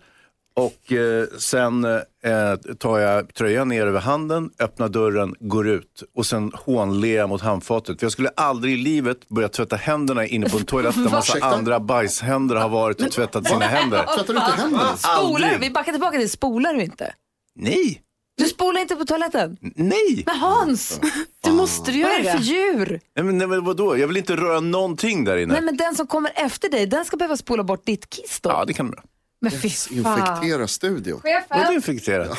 Och 0.60 0.92
eh, 0.92 1.26
sen 1.38 1.84
eh, 1.84 2.54
tar 2.78 2.98
jag 2.98 3.34
tröjan 3.34 3.68
ner 3.68 3.86
över 3.86 4.00
handen, 4.00 4.50
öppnar 4.58 4.88
dörren, 4.88 5.34
går 5.40 5.68
ut 5.68 6.02
och 6.16 6.26
sen 6.26 6.52
hånler 6.54 7.08
jag 7.16 7.28
mot 7.28 7.40
handfatet. 7.40 7.98
För 8.00 8.04
jag 8.04 8.12
skulle 8.12 8.28
aldrig 8.28 8.74
i 8.74 8.76
livet 8.76 9.28
börja 9.28 9.48
tvätta 9.48 9.76
händerna 9.76 10.26
inne 10.26 10.48
på 10.48 10.56
en 10.58 10.64
toalett 10.64 10.94
där 10.94 11.02
massa 11.10 11.18
Ursäkta? 11.32 11.46
andra 11.46 11.80
bajshänder 11.80 12.56
har 12.56 12.68
varit 12.68 13.00
och 13.02 13.12
tvättat 13.12 13.48
sina 13.48 13.64
händer. 13.66 14.02
Tvättar 14.16 14.34
du 14.34 14.40
inte 14.40 14.50
händerna? 14.52 14.96
Spolar 14.96 15.18
Aldrig. 15.18 15.60
Vi 15.60 15.70
backar 15.70 15.92
tillbaka 15.92 16.18
till 16.18 16.30
spolar 16.30 16.74
du 16.74 16.82
inte? 16.82 17.14
Nej, 17.54 18.02
Du 18.36 18.44
spolar 18.44 18.80
inte 18.80 18.96
på 18.96 19.04
toaletten? 19.04 19.56
nej. 19.60 20.22
Men 20.26 20.36
Hans, 20.36 21.00
Du 21.44 21.50
måste 21.52 21.92
du 21.92 22.02
vad 22.02 22.10
göra 22.10 22.18
är 22.20 22.22
det 22.24 22.30
för 22.32 22.44
djur? 22.44 23.00
Nej 23.16 23.24
men, 23.24 23.38
nej, 23.38 23.46
men 23.46 23.64
vadå? 23.64 23.98
Jag 23.98 24.08
vill 24.08 24.16
inte 24.16 24.36
röra 24.36 24.60
någonting 24.60 25.24
där 25.24 25.36
inne. 25.36 25.52
Nej 25.52 25.62
men 25.62 25.76
den 25.76 25.94
som 25.94 26.06
kommer 26.06 26.32
efter 26.34 26.68
dig, 26.68 26.86
den 26.86 27.04
ska 27.04 27.16
behöva 27.16 27.36
spola 27.36 27.62
bort 27.64 27.86
ditt 27.86 28.10
kiss 28.10 28.40
då. 28.40 28.50
Ja, 28.50 28.64
det 28.64 28.72
kan 28.72 28.90
du. 28.90 28.96
Men 29.40 29.52
fy. 29.52 29.68
Infektera 29.90 30.68
studion. 30.68 31.20
Vadå 31.24 31.60
Chefen, 31.62 31.74
infektera? 31.74 32.24
du 32.24 32.30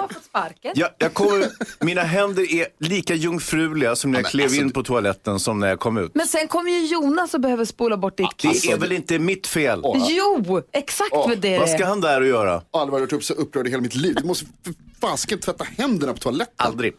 har 0.00 0.08
fått 0.08 0.24
sparken. 0.24 0.72
Jag, 0.74 0.90
jag 0.98 1.14
kommer, 1.14 1.48
mina 1.84 2.02
händer 2.02 2.52
är 2.54 2.66
lika 2.80 3.14
jungfruliga 3.14 3.96
som 3.96 4.10
när 4.10 4.18
jag 4.18 4.22
men 4.24 4.30
klev 4.30 4.44
alltså, 4.44 4.60
in 4.60 4.70
på 4.70 4.82
toaletten 4.82 5.40
som 5.40 5.60
när 5.60 5.68
jag 5.68 5.80
kom 5.80 5.96
ut. 5.98 6.10
Men 6.14 6.26
sen 6.26 6.48
kommer 6.48 6.70
ju 6.70 6.86
Jonas 6.86 7.34
och 7.34 7.40
behöver 7.40 7.64
spola 7.64 7.96
bort 7.96 8.16
ditt 8.16 8.26
Det 8.42 8.48
kiss. 8.48 8.68
är 8.68 8.76
väl 8.78 8.92
inte 8.92 9.18
mitt 9.18 9.46
fel? 9.46 9.82
Jo, 10.08 10.62
exakt 10.72 11.10
vad 11.12 11.38
det 11.38 11.58
Vad 11.58 11.68
är. 11.68 11.74
ska 11.76 11.86
han 11.86 12.00
där 12.00 12.20
och 12.20 12.26
göra? 12.26 12.62
Aldrig 12.70 13.00
varit 13.00 13.12
upp 13.12 13.24
så 13.24 13.34
upprörd 13.34 13.66
i 13.66 13.70
hela 13.70 13.82
mitt 13.82 13.94
liv. 13.94 14.14
Du 14.14 14.24
måste 14.26 14.46
för 14.64 14.74
fasiken 15.00 15.38
tvätta 15.40 15.64
händerna 15.64 16.12
på 16.12 16.18
toaletten. 16.18 16.54
Aldrig. 16.56 16.92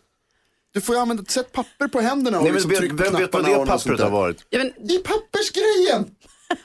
Du 0.74 0.82
får 0.82 0.96
ju 0.96 1.02
använda, 1.02 1.24
sätt 1.26 1.52
papper 1.52 1.88
på 1.88 2.02
händerna 2.02 2.38
och 2.38 2.44
Nej, 2.44 2.54
men 2.54 2.62
liksom 2.62 2.88
vet, 2.88 3.06
vem 3.12 3.22
vet 3.22 3.34
vad 3.34 3.46
det 3.46 3.66
pappret 3.66 4.00
har 4.00 4.10
varit? 4.10 4.38
Ja, 4.50 4.58
men 4.58 4.68
I 4.92 4.98
pappersgrejen! 5.00 6.06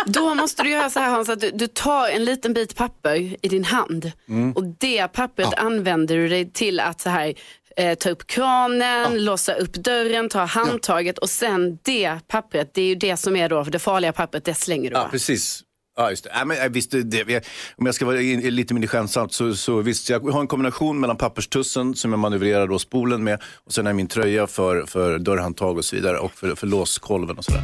Då 0.06 0.34
måste 0.34 0.62
du 0.62 0.70
göra 0.70 0.90
så 0.90 1.00
här 1.00 1.10
Hans, 1.10 1.28
att 1.28 1.40
du, 1.40 1.50
du 1.50 1.66
tar 1.66 2.08
en 2.08 2.24
liten 2.24 2.54
bit 2.54 2.76
papper 2.76 3.36
i 3.42 3.48
din 3.48 3.64
hand 3.64 4.12
och 4.54 4.64
det 4.64 5.08
pappret 5.08 5.54
använder 5.56 6.16
du 6.16 6.28
dig 6.28 6.52
till 6.52 6.80
att 6.80 7.00
så 7.00 7.10
här 7.10 7.34
eh, 7.76 7.94
ta 7.94 8.10
upp 8.10 8.26
kranen, 8.26 9.24
låsa 9.24 9.54
upp 9.54 9.72
dörren, 9.72 10.28
ta 10.28 10.44
handtaget 10.44 11.18
och 11.18 11.30
sen 11.30 11.78
det 11.82 12.18
pappret, 12.28 12.74
det 12.74 12.82
är 12.82 12.86
ju 12.86 12.94
det 12.94 13.16
som 13.16 13.36
är 13.36 13.48
då 13.48 13.62
det 13.62 13.78
farliga 13.78 14.12
pappret, 14.12 14.44
det 14.44 14.54
slänger 14.54 14.90
du 14.90 14.96
Ja, 14.96 15.08
precis. 15.10 15.62
Ja, 15.96 16.10
just 16.10 16.24
det. 16.24 16.30
Ja, 16.34 16.44
men, 16.44 16.56
jag 16.56 16.70
visste, 16.70 17.02
det, 17.02 17.44
om 17.76 17.86
jag 17.86 17.94
ska 17.94 18.06
vara 18.06 18.16
lite 18.16 18.74
mindre 18.74 18.88
skämtsamt 18.88 19.32
så, 19.32 19.54
så 19.54 19.80
visst, 19.80 20.10
jag 20.10 20.20
har 20.20 20.40
en 20.40 20.46
kombination 20.46 21.00
mellan 21.00 21.16
papperstussen 21.16 21.94
som 21.94 22.12
jag 22.12 22.18
manövrerar 22.18 22.66
då 22.66 22.78
spolen 22.78 23.24
med 23.24 23.42
och 23.64 23.72
sen 23.72 23.86
är 23.86 23.92
min 23.92 24.06
tröja 24.06 24.46
för, 24.46 24.86
för 24.86 25.18
dörrhandtag 25.18 25.78
och 25.78 25.84
så 25.84 25.96
vidare 25.96 26.18
och 26.18 26.32
för, 26.32 26.54
för 26.54 26.66
låskolven 26.66 27.38
och 27.38 27.44
sådär. 27.44 27.62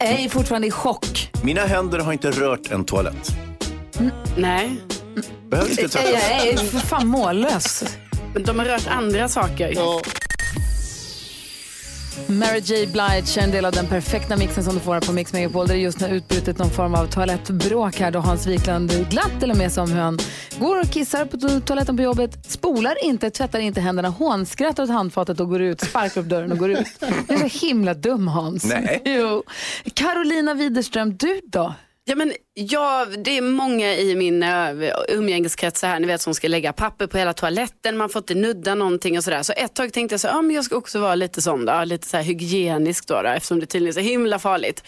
Jag 0.00 0.08
är 0.20 0.28
fortfarande 0.28 0.66
i 0.66 0.70
chock. 0.70 1.30
Mina 1.42 1.60
händer 1.60 1.98
har 1.98 2.12
inte 2.12 2.30
rört 2.30 2.70
en 2.70 2.84
toalett. 2.84 3.30
Nej, 4.36 4.76
Behöver 5.50 5.70
inte 5.70 5.82
Jag 5.82 5.90
tvättas. 5.90 6.22
är 6.44 6.56
för 6.56 6.78
fan 6.78 7.06
mållös. 7.08 7.84
men 8.34 8.42
de 8.42 8.58
har 8.58 8.66
rört 8.66 8.86
andra 8.86 9.28
saker. 9.28 9.74
Mary 12.28 12.58
J 12.60 12.86
Blige 12.86 13.40
är 13.40 13.42
en 13.42 13.50
del 13.50 13.64
av 13.64 13.72
den 13.72 13.86
perfekta 13.86 14.36
mixen 14.36 14.64
som 14.64 14.74
du 14.74 14.80
får 14.80 14.92
här 14.94 15.00
på 15.00 15.12
Mix 15.12 15.32
Megapol. 15.32 15.66
Där 15.66 15.74
det 15.74 15.80
just 15.80 16.00
har 16.00 16.08
utbrutit 16.08 16.58
någon 16.58 16.70
form 16.70 16.94
av 16.94 17.06
toalettbråk 17.06 17.96
här 18.00 18.10
då 18.10 18.18
Hans 18.18 18.46
Wiklund 18.46 18.90
glatt 19.10 19.42
eller 19.42 19.54
med 19.54 19.72
sig 19.72 19.82
om 19.82 19.90
hur 19.92 20.00
han 20.00 20.18
går 20.58 20.80
och 20.80 20.90
kissar 20.90 21.24
på 21.24 21.36
to- 21.36 21.60
toaletten 21.60 21.96
på 21.96 22.02
jobbet, 22.02 22.50
spolar 22.50 23.04
inte, 23.04 23.30
tvättar 23.30 23.58
inte 23.60 23.80
händerna, 23.80 24.08
hånskrattar 24.08 24.82
åt 24.82 24.88
handfatet 24.90 25.40
och 25.40 25.48
går 25.48 25.60
ut, 25.62 25.80
sparkar 25.80 26.20
upp 26.20 26.26
dörren 26.26 26.52
och 26.52 26.58
går 26.58 26.70
ut. 26.70 26.86
Det 27.28 27.34
är 27.34 27.48
så 27.48 27.66
himla 27.66 27.94
dum 27.94 28.28
Hans. 28.28 28.64
Nej. 28.64 29.02
Jo. 29.04 29.42
Carolina 29.94 30.54
Widerström, 30.54 31.16
du 31.16 31.40
då? 31.46 31.74
Ja, 32.10 32.16
men 32.16 32.32
ja, 32.54 33.06
det 33.24 33.36
är 33.36 33.42
många 33.42 33.94
i 33.94 34.14
min 34.14 34.42
uh, 34.42 34.92
umgängeskrets 35.08 35.80
så 35.80 35.86
här, 35.86 36.00
ni 36.00 36.06
vet 36.06 36.20
som 36.20 36.34
ska 36.34 36.48
lägga 36.48 36.72
papper 36.72 37.06
på 37.06 37.18
hela 37.18 37.32
toaletten, 37.32 37.96
man 37.96 38.08
får 38.08 38.20
inte 38.20 38.34
nudda 38.34 38.74
någonting 38.74 39.18
och 39.18 39.24
sådär. 39.24 39.42
Så 39.42 39.52
ett 39.56 39.74
tag 39.74 39.92
tänkte 39.92 40.12
jag 40.12 40.20
så, 40.20 40.26
ja, 40.26 40.42
men 40.42 40.56
jag 40.56 40.64
ska 40.64 40.76
också 40.76 41.00
vara 41.00 41.14
lite 41.14 41.42
sån 41.42 41.64
då, 41.64 41.84
lite 41.84 42.06
så 42.06 42.16
här 42.16 42.24
hygienisk 42.24 43.06
då, 43.06 43.22
då 43.22 43.28
eftersom 43.28 43.60
det 43.60 43.66
tydligen 43.66 43.88
är 43.88 44.02
så 44.02 44.08
himla 44.08 44.38
farligt. 44.38 44.84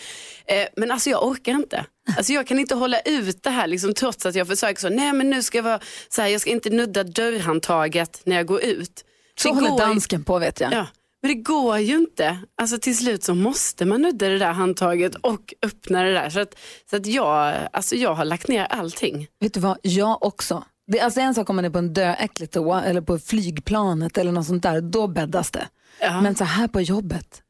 Eh, 0.46 0.66
men 0.76 0.90
alltså 0.90 1.10
jag 1.10 1.26
orkar 1.26 1.52
inte. 1.52 1.84
Alltså 2.16 2.32
jag 2.32 2.46
kan 2.46 2.58
inte 2.58 2.74
hålla 2.74 3.00
ut 3.00 3.42
det 3.42 3.50
här 3.50 3.66
liksom, 3.66 3.94
trots 3.94 4.26
att 4.26 4.34
jag 4.34 4.48
försöker 4.48 4.80
så, 4.80 4.88
nej 4.88 5.12
men 5.12 5.30
nu 5.30 5.42
ska 5.42 5.58
jag 5.58 5.62
vara 5.62 5.80
så 6.08 6.22
här, 6.22 6.28
jag 6.28 6.40
ska 6.40 6.50
inte 6.50 6.70
nudda 6.70 7.04
dörrhandtaget 7.04 8.20
när 8.24 8.36
jag 8.36 8.46
går 8.46 8.62
ut. 8.62 9.04
Så 9.38 9.48
Det 9.48 9.54
håller 9.54 9.68
går 9.68 9.78
dansken 9.78 10.24
på 10.24 10.38
vet 10.38 10.60
jag. 10.60 10.72
Ja, 10.72 10.86
men 11.22 11.28
det 11.28 11.42
går 11.42 11.78
ju 11.78 11.96
inte. 11.96 12.38
Alltså 12.56 12.78
till 12.78 12.96
slut 12.96 13.24
så 13.24 13.34
måste 13.34 13.84
man 13.84 14.02
nudda 14.02 14.28
det 14.28 14.38
där 14.38 14.52
handtaget 14.52 15.14
och 15.14 15.54
öppna 15.62 16.02
det 16.02 16.12
där. 16.12 16.30
Så 16.30 16.40
att, 16.40 16.54
så 16.90 16.96
att 16.96 17.06
jag, 17.06 17.54
alltså 17.72 17.96
jag 17.96 18.14
har 18.14 18.24
lagt 18.24 18.48
ner 18.48 18.64
allting. 18.64 19.26
Vet 19.40 19.54
du 19.54 19.60
vad, 19.60 19.78
jag 19.82 20.22
också. 20.22 20.64
Det 20.86 20.98
är 20.98 21.04
alltså 21.04 21.20
en 21.20 21.34
sak 21.34 21.50
om 21.50 21.56
man 21.56 21.64
är 21.64 21.70
på 21.70 21.78
en 21.78 21.92
döäcklig 21.92 22.50
toa 22.50 22.84
eller 22.84 23.00
på 23.00 23.18
flygplanet 23.18 24.18
eller 24.18 24.32
något 24.32 24.46
sånt 24.46 24.62
där, 24.62 24.80
då 24.80 25.08
bäddas 25.08 25.50
det. 25.50 25.68
Ja. 26.00 26.20
Men 26.20 26.34
så 26.34 26.44
här 26.44 26.68
på 26.68 26.80
jobbet, 26.80 27.42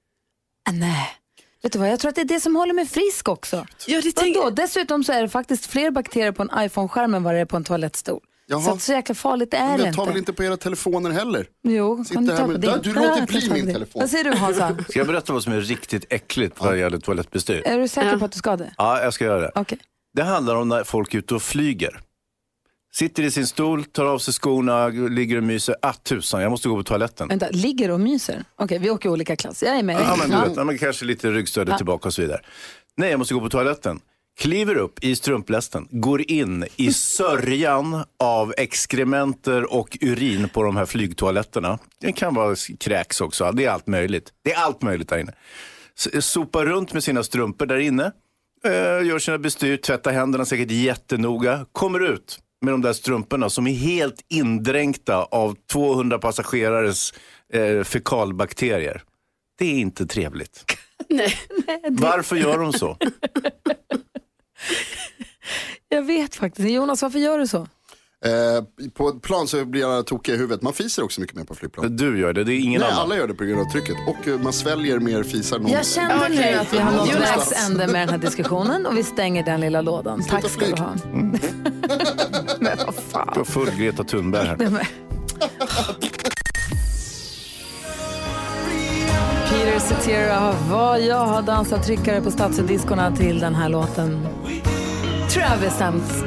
äh, 0.68 0.74
nej. 0.74 1.08
Vet 1.62 1.72
du 1.72 1.78
vad, 1.78 1.88
jag 1.88 2.00
tror 2.00 2.08
att 2.08 2.14
det 2.14 2.20
är 2.20 2.24
det 2.24 2.40
som 2.40 2.56
håller 2.56 2.74
mig 2.74 2.86
frisk 2.86 3.28
också. 3.28 3.66
Ja, 3.86 4.00
det 4.00 4.12
tänk-? 4.12 4.56
Dessutom 4.56 5.04
så 5.04 5.12
är 5.12 5.22
det 5.22 5.28
faktiskt 5.28 5.66
fler 5.66 5.90
bakterier 5.90 6.32
på 6.32 6.42
en 6.42 6.50
iPhone-skärm 6.58 7.14
än 7.14 7.22
vad 7.22 7.34
det 7.34 7.40
är 7.40 7.44
på 7.44 7.56
en 7.56 7.64
toalettstol. 7.64 8.20
Jaha. 8.52 8.60
Så 8.62 8.70
att 8.72 8.82
så 8.82 8.92
jäkla 8.92 9.14
farligt 9.14 9.54
är 9.54 9.58
Men 9.68 9.78
det 9.78 9.84
jag 9.86 9.94
tar 9.94 10.02
inte. 10.02 10.10
väl 10.12 10.18
inte 10.18 10.32
på 10.32 10.44
era 10.44 10.56
telefoner 10.56 11.10
heller? 11.10 11.46
Jo, 11.62 12.04
Sitter 12.04 12.14
kan 12.14 12.24
du 12.26 12.36
ta 12.36 12.42
på 12.42 12.48
med- 12.48 12.60
din? 12.60 12.70
Ja, 12.70 12.76
du 12.76 12.92
låter 12.92 13.08
Ja, 13.08 13.18
jag 13.18 13.28
bli 13.28 13.50
min 13.50 13.64
din. 13.64 13.74
telefon. 13.74 14.00
Vad 14.00 14.10
säger 14.10 14.24
du 14.24 14.36
Hansa? 14.36 14.76
Ska 14.88 14.98
jag 15.00 15.06
berätta 15.06 15.32
vad 15.32 15.42
som 15.42 15.52
är 15.52 15.60
riktigt 15.60 16.04
äckligt 16.10 16.60
vad 16.60 16.78
gäller 16.78 16.98
toalettbestyr? 16.98 17.62
är 17.66 17.78
du 17.78 17.88
säker 17.88 18.12
Ja. 18.12 18.18
på 18.18 18.24
att 18.24 18.32
du 18.32 18.38
ska 18.38 18.56
det? 18.56 18.74
Ja, 18.78 19.02
jag 19.02 19.14
ska 19.14 19.24
göra 19.24 19.40
det. 19.40 19.50
Okej. 19.54 19.78
Det 20.14 20.22
handlar 20.22 20.54
om 20.56 20.68
när 20.68 20.84
folk 20.84 21.14
är 21.14 21.18
ute 21.18 21.34
och 21.34 21.42
flyger. 21.42 22.00
Sitter 22.94 23.22
i 23.22 23.30
sin 23.30 23.46
stol, 23.46 23.84
tar 23.84 24.04
av 24.04 24.18
sig 24.18 24.34
skorna, 24.34 24.88
ligger 24.88 25.36
och 25.36 25.42
myser. 25.42 25.76
Ah, 25.82 25.92
tusan, 25.92 26.42
jag 26.42 26.50
måste 26.50 26.68
gå 26.68 26.76
på 26.76 26.82
toaletten. 26.82 27.28
Vänta, 27.28 27.46
ligger 27.50 27.90
och 27.90 28.00
myser? 28.00 28.44
Okej, 28.56 28.78
vi 28.78 28.90
åker 28.90 29.08
i 29.08 29.12
olika 29.12 29.36
klass. 29.36 29.62
Jag 29.62 29.78
är 29.78 29.82
med. 29.82 30.00
Ja, 30.00 30.16
men 30.18 30.30
du 30.30 30.36
Ja. 30.36 30.44
vet, 30.44 30.56
ja, 30.56 30.64
men 30.64 30.78
kanske 30.78 31.04
lite 31.04 31.30
ryggstödet 31.30 31.76
tillbaka 31.76 32.08
och 32.08 32.14
så 32.14 32.22
vidare. 32.22 32.40
Nej, 32.96 33.10
jag 33.10 33.18
måste 33.18 33.34
gå 33.34 33.40
på 33.40 33.48
toaletten. 33.48 34.00
Kliver 34.38 34.76
upp 34.76 35.04
i 35.04 35.16
strumplästen, 35.16 35.88
går 35.90 36.30
in 36.30 36.66
i 36.76 36.92
sörjan 36.92 38.04
av 38.18 38.54
exkrementer 38.56 39.74
och 39.74 39.98
urin 40.00 40.48
på 40.48 40.62
de 40.62 40.76
här 40.76 40.86
flygtoaletterna. 40.86 41.78
Det 42.00 42.12
kan 42.12 42.34
vara 42.34 42.56
kräks 42.80 43.20
också, 43.20 43.52
det 43.52 43.64
är 43.64 43.70
allt 43.70 43.86
möjligt. 43.86 44.32
Det 44.44 44.52
är 44.52 44.58
allt 44.58 44.82
möjligt 44.82 45.08
där 45.08 45.18
inne. 45.18 45.32
Sopar 46.20 46.66
runt 46.66 46.92
med 46.92 47.04
sina 47.04 47.22
strumpor 47.22 47.66
där 47.66 47.78
inne, 47.78 48.12
eh, 48.64 49.06
gör 49.06 49.18
sina 49.18 49.38
bestyr, 49.38 49.76
tvättar 49.76 50.12
händerna 50.12 50.44
säkert 50.44 50.70
jättenoga, 50.70 51.66
kommer 51.72 52.00
ut 52.00 52.38
med 52.64 52.74
de 52.74 52.82
där 52.82 52.92
strumporna 52.92 53.50
som 53.50 53.66
är 53.66 53.74
helt 53.74 54.24
indränkta 54.28 55.16
av 55.24 55.56
200 55.72 56.18
passagerares 56.18 57.14
eh, 57.52 57.82
fekalbakterier. 57.84 59.02
Det 59.58 59.64
är 59.64 59.78
inte 59.78 60.06
trevligt. 60.06 60.64
Nej. 61.08 61.34
Varför 61.88 62.36
gör 62.36 62.58
de 62.58 62.72
så? 62.72 62.96
Jag 65.88 66.02
vet 66.02 66.34
faktiskt. 66.34 66.68
Jonas, 66.70 67.02
varför 67.02 67.18
gör 67.18 67.38
du 67.38 67.46
så? 67.46 67.66
Eh, 68.24 68.88
på 68.94 69.08
ett 69.08 69.22
plan 69.22 69.48
så 69.48 69.64
blir 69.64 69.80
jag 69.80 70.06
tokig 70.06 70.32
i 70.32 70.36
huvudet. 70.36 70.62
Man 70.62 70.72
fiser 70.72 71.04
också 71.04 71.20
mycket 71.20 71.36
mer 71.36 71.44
på 71.44 71.54
flygplan. 71.54 71.96
Du 71.96 72.20
gör 72.20 72.32
det, 72.32 72.44
det 72.44 72.52
är 72.54 72.58
ingen 72.58 72.80
Nej, 72.80 72.90
annan. 72.90 73.02
alla 73.02 73.16
gör 73.16 73.28
det 73.28 73.34
på 73.34 73.44
grund 73.44 73.60
av 73.60 73.64
trycket. 73.72 73.96
Och 74.08 74.28
eh, 74.28 74.38
man 74.40 74.52
sväljer 74.52 74.98
mer 74.98 75.22
fisar. 75.22 75.58
någon- 75.58 75.70
Jag 75.70 75.86
kände 75.86 76.28
nu 76.28 76.42
att 76.58 76.72
vi 76.74 76.78
har 76.78 76.92
nått 76.92 77.14
vägs 77.14 77.52
ände 77.66 77.86
med 77.86 78.00
den 78.00 78.08
här 78.08 78.18
diskussionen 78.18 78.86
och 78.86 78.96
vi 78.96 79.02
stänger 79.02 79.44
den 79.44 79.60
lilla 79.60 79.80
lådan. 79.80 80.22
Tack 80.28 80.50
ska 80.50 80.66
du 80.66 80.82
ha. 80.82 80.94
Men 82.60 82.78
vad 82.86 82.94
fan. 82.94 83.30
Du 83.34 83.40
har 83.40 83.44
full 83.44 83.70
Greta 83.78 84.04
Thunberg 84.04 84.46
här. 84.46 84.56
Peter 89.72 89.86
Cetera, 89.86 90.54
vad 90.70 91.00
jag 91.00 91.26
har 91.26 91.42
dansat 91.42 91.86
tryckare 91.86 92.20
på 92.20 92.30
stadsdiskorna 92.30 93.16
till 93.16 93.40
den 93.40 93.54
här 93.54 93.68
låten. 93.68 94.28
Travis 95.30 95.72
Sams. 95.78 96.22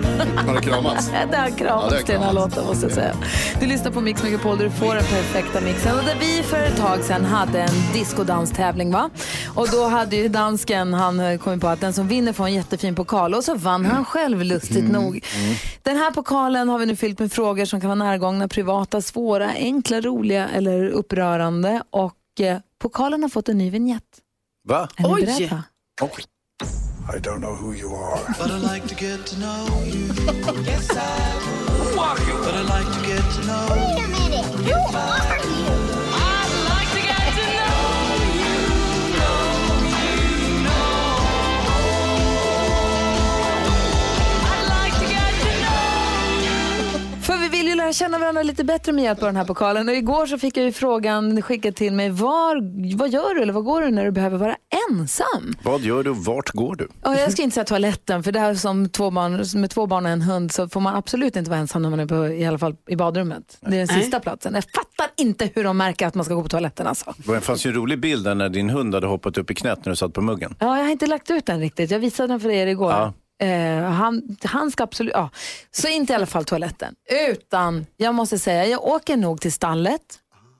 Har 0.47 0.53
det 0.55 0.61
kramats? 0.61 1.11
Det 1.31 1.37
har 1.37 1.49
Ja, 1.49 1.55
kramats 1.55 1.93
har 1.93 2.01
till 2.01 2.13
den 2.15 2.23
här 2.23 2.33
låten 2.33 2.65
måste 2.65 2.85
jag 2.85 2.93
säga. 2.93 3.15
Du 3.59 3.65
lyssnar 3.65 3.91
på 3.91 4.01
Mix 4.01 4.23
Megapol 4.23 4.57
där 4.57 4.65
du 4.65 4.71
får 4.71 4.95
den 4.95 5.03
perfekta 5.03 5.61
mixen. 5.61 5.97
Och 5.99 6.05
där 6.05 6.15
vi 6.19 6.43
för 6.43 6.63
ett 6.63 6.77
tag 6.77 7.03
sedan 7.03 7.25
hade 7.25 7.61
en 7.61 7.93
discodanstävling 7.93 8.91
va? 8.91 9.09
Och 9.55 9.67
då 9.71 9.87
hade 9.87 10.15
ju 10.15 10.27
dansken, 10.29 10.93
han 10.93 11.19
eh, 11.19 11.37
kom 11.37 11.59
på 11.59 11.67
att 11.67 11.81
den 11.81 11.93
som 11.93 12.07
vinner 12.07 12.33
får 12.33 12.45
en 12.45 12.53
jättefin 12.53 12.95
pokal 12.95 13.33
och 13.33 13.43
så 13.43 13.55
vann 13.55 13.85
han 13.85 14.05
själv 14.05 14.43
lustigt 14.43 14.91
nog. 14.91 15.25
Den 15.83 15.97
här 15.97 16.11
pokalen 16.11 16.69
har 16.69 16.79
vi 16.79 16.85
nu 16.85 16.95
fyllt 16.95 17.19
med 17.19 17.31
frågor 17.31 17.65
som 17.65 17.81
kan 17.81 17.89
vara 17.89 17.99
närgångna, 17.99 18.47
privata, 18.47 19.01
svåra, 19.01 19.49
enkla, 19.55 20.01
roliga 20.01 20.47
eller 20.49 20.89
upprörande. 20.89 21.81
Och 21.89 22.13
eh, 22.39 22.57
pokalen 22.79 23.21
har 23.21 23.29
fått 23.29 23.49
en 23.49 23.57
ny 23.57 23.69
vignett. 23.69 24.21
Va? 24.67 24.87
Är 24.97 25.13
Oj! 25.13 25.25
beredda? 25.25 25.63
I 27.15 27.19
don't 27.19 27.39
know 27.39 27.53
who 27.55 27.73
you 27.73 27.93
are. 27.95 28.19
But 28.39 28.49
I 28.49 28.57
like 28.73 28.87
to 28.87 28.95
get 28.95 29.25
to 29.27 29.35
know 29.35 29.67
you. 29.85 30.07
yes, 30.65 30.89
I 30.89 30.95
would. 31.95 32.43
But 32.43 32.53
I 32.55 32.63
like 32.63 32.89
to 32.99 33.07
get 33.07 33.23
to 33.35 33.41
know 33.45 33.67
Wait 33.69 34.03
a 34.03 34.07
minute. 34.07 34.45
Who 34.45 34.97
are 34.97 35.37
you? 35.45 35.74
För 47.35 47.41
vi 47.41 47.49
vill 47.49 47.67
ju 47.67 47.75
lära 47.75 47.93
känna 47.93 48.19
varandra 48.19 48.43
lite 48.43 48.63
bättre 48.63 48.91
med 48.91 49.03
hjälp 49.03 49.21
av 49.21 49.25
den 49.25 49.35
här 49.35 49.45
pokalen. 49.45 49.89
Och 49.89 49.95
igår 49.95 50.25
så 50.25 50.37
fick 50.37 50.57
jag 50.57 50.65
ju 50.65 50.71
frågan 50.71 51.41
skickad 51.41 51.75
till 51.75 51.93
mig, 51.93 52.09
var, 52.09 52.55
vad 52.97 53.09
gör 53.09 53.35
du 53.35 53.41
eller 53.41 53.53
vad 53.53 53.63
går 53.63 53.81
du 53.81 53.91
när 53.91 54.05
du 54.05 54.11
behöver 54.11 54.37
vara 54.37 54.55
ensam? 54.89 55.53
Vad 55.63 55.81
gör 55.81 56.03
du 56.03 56.09
och 56.09 56.17
vart 56.17 56.51
går 56.51 56.75
du? 56.75 56.87
Ja, 57.03 57.19
jag 57.19 57.31
ska 57.31 57.41
inte 57.41 57.53
säga 57.53 57.63
toaletten, 57.63 58.23
för 58.23 58.31
det 58.31 58.39
här 58.39 58.55
som 58.55 58.89
två 58.89 59.11
barn, 59.11 59.61
med 59.61 59.69
två 59.69 59.87
barn 59.87 60.05
och 60.05 60.11
en 60.11 60.21
hund 60.21 60.51
så 60.51 60.69
får 60.69 60.79
man 60.79 60.95
absolut 60.95 61.35
inte 61.35 61.49
vara 61.49 61.59
ensam 61.59 61.81
när 61.81 61.89
man 61.89 61.99
är 61.99 62.05
på, 62.05 62.27
i 62.27 62.45
alla 62.45 62.57
fall 62.57 62.75
i 62.87 62.95
badrummet. 62.95 63.57
Det 63.61 63.67
är 63.67 63.71
den 63.71 63.87
Nej. 63.91 64.01
sista 64.01 64.19
platsen. 64.19 64.53
Jag 64.53 64.63
fattar 64.63 65.07
inte 65.17 65.49
hur 65.55 65.63
de 65.63 65.77
märker 65.77 66.07
att 66.07 66.15
man 66.15 66.25
ska 66.25 66.33
gå 66.33 66.43
på 66.43 66.49
toaletten 66.49 66.87
alltså. 66.87 67.13
Det 67.17 67.41
fanns 67.41 67.65
ju 67.65 67.69
en 67.69 67.75
rolig 67.75 67.99
bild 67.99 68.23
där 68.23 68.35
när 68.35 68.49
din 68.49 68.69
hund 68.69 68.95
hade 68.95 69.07
hoppat 69.07 69.37
upp 69.37 69.51
i 69.51 69.55
knät 69.55 69.85
när 69.85 69.89
du 69.89 69.95
satt 69.95 70.13
på 70.13 70.21
muggen. 70.21 70.55
Ja, 70.59 70.77
jag 70.77 70.83
har 70.83 70.91
inte 70.91 71.07
lagt 71.07 71.31
ut 71.31 71.45
den 71.45 71.59
riktigt. 71.59 71.91
Jag 71.91 71.99
visade 71.99 72.33
den 72.33 72.39
för 72.39 72.49
er 72.49 72.67
igår. 72.67 72.91
Ja. 72.91 73.13
Eh, 73.41 73.83
han, 73.83 74.37
han 74.43 74.71
ska 74.71 74.83
absolut, 74.83 75.13
ja. 75.15 75.29
Så 75.71 75.87
inte 75.87 76.13
i 76.13 76.15
alla 76.15 76.25
fall 76.25 76.45
toaletten. 76.45 76.95
Utan, 77.31 77.85
jag 77.97 78.15
måste 78.15 78.39
säga, 78.39 78.65
jag 78.65 78.83
åker 78.83 79.17
nog 79.17 79.41
till 79.41 79.53
stallet. 79.53 80.01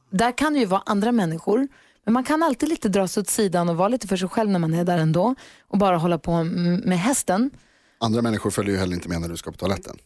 Där 0.10 0.38
kan 0.38 0.54
det 0.54 0.60
ju 0.60 0.66
vara 0.66 0.84
andra 0.86 1.12
människor. 1.12 1.68
Men 2.06 2.14
man 2.14 2.24
kan 2.24 2.44
alltid 2.44 2.70
lite 2.70 2.90
dra 2.90 3.08
sig 3.08 3.22
åt 3.22 3.30
sidan 3.30 3.70
och 3.70 3.78
vara 3.78 3.88
lite 3.88 4.08
för 4.08 4.18
sig 4.18 4.30
själv 4.30 4.50
när 4.50 4.60
man 4.60 4.74
är 4.74 4.84
där 4.84 4.98
ändå. 4.98 5.36
Och 5.68 5.78
bara 5.78 5.98
hålla 5.98 6.18
på 6.18 6.44
med 6.44 7.00
hästen. 7.00 7.52
Andra 8.00 8.22
människor 8.22 8.52
följer 8.52 8.74
ju 8.74 8.80
heller 8.80 8.94
inte 8.96 9.10
med 9.10 9.22
när 9.22 9.30
du 9.30 9.38
ska 9.38 9.52
på 9.52 9.58
toaletten. 9.58 9.98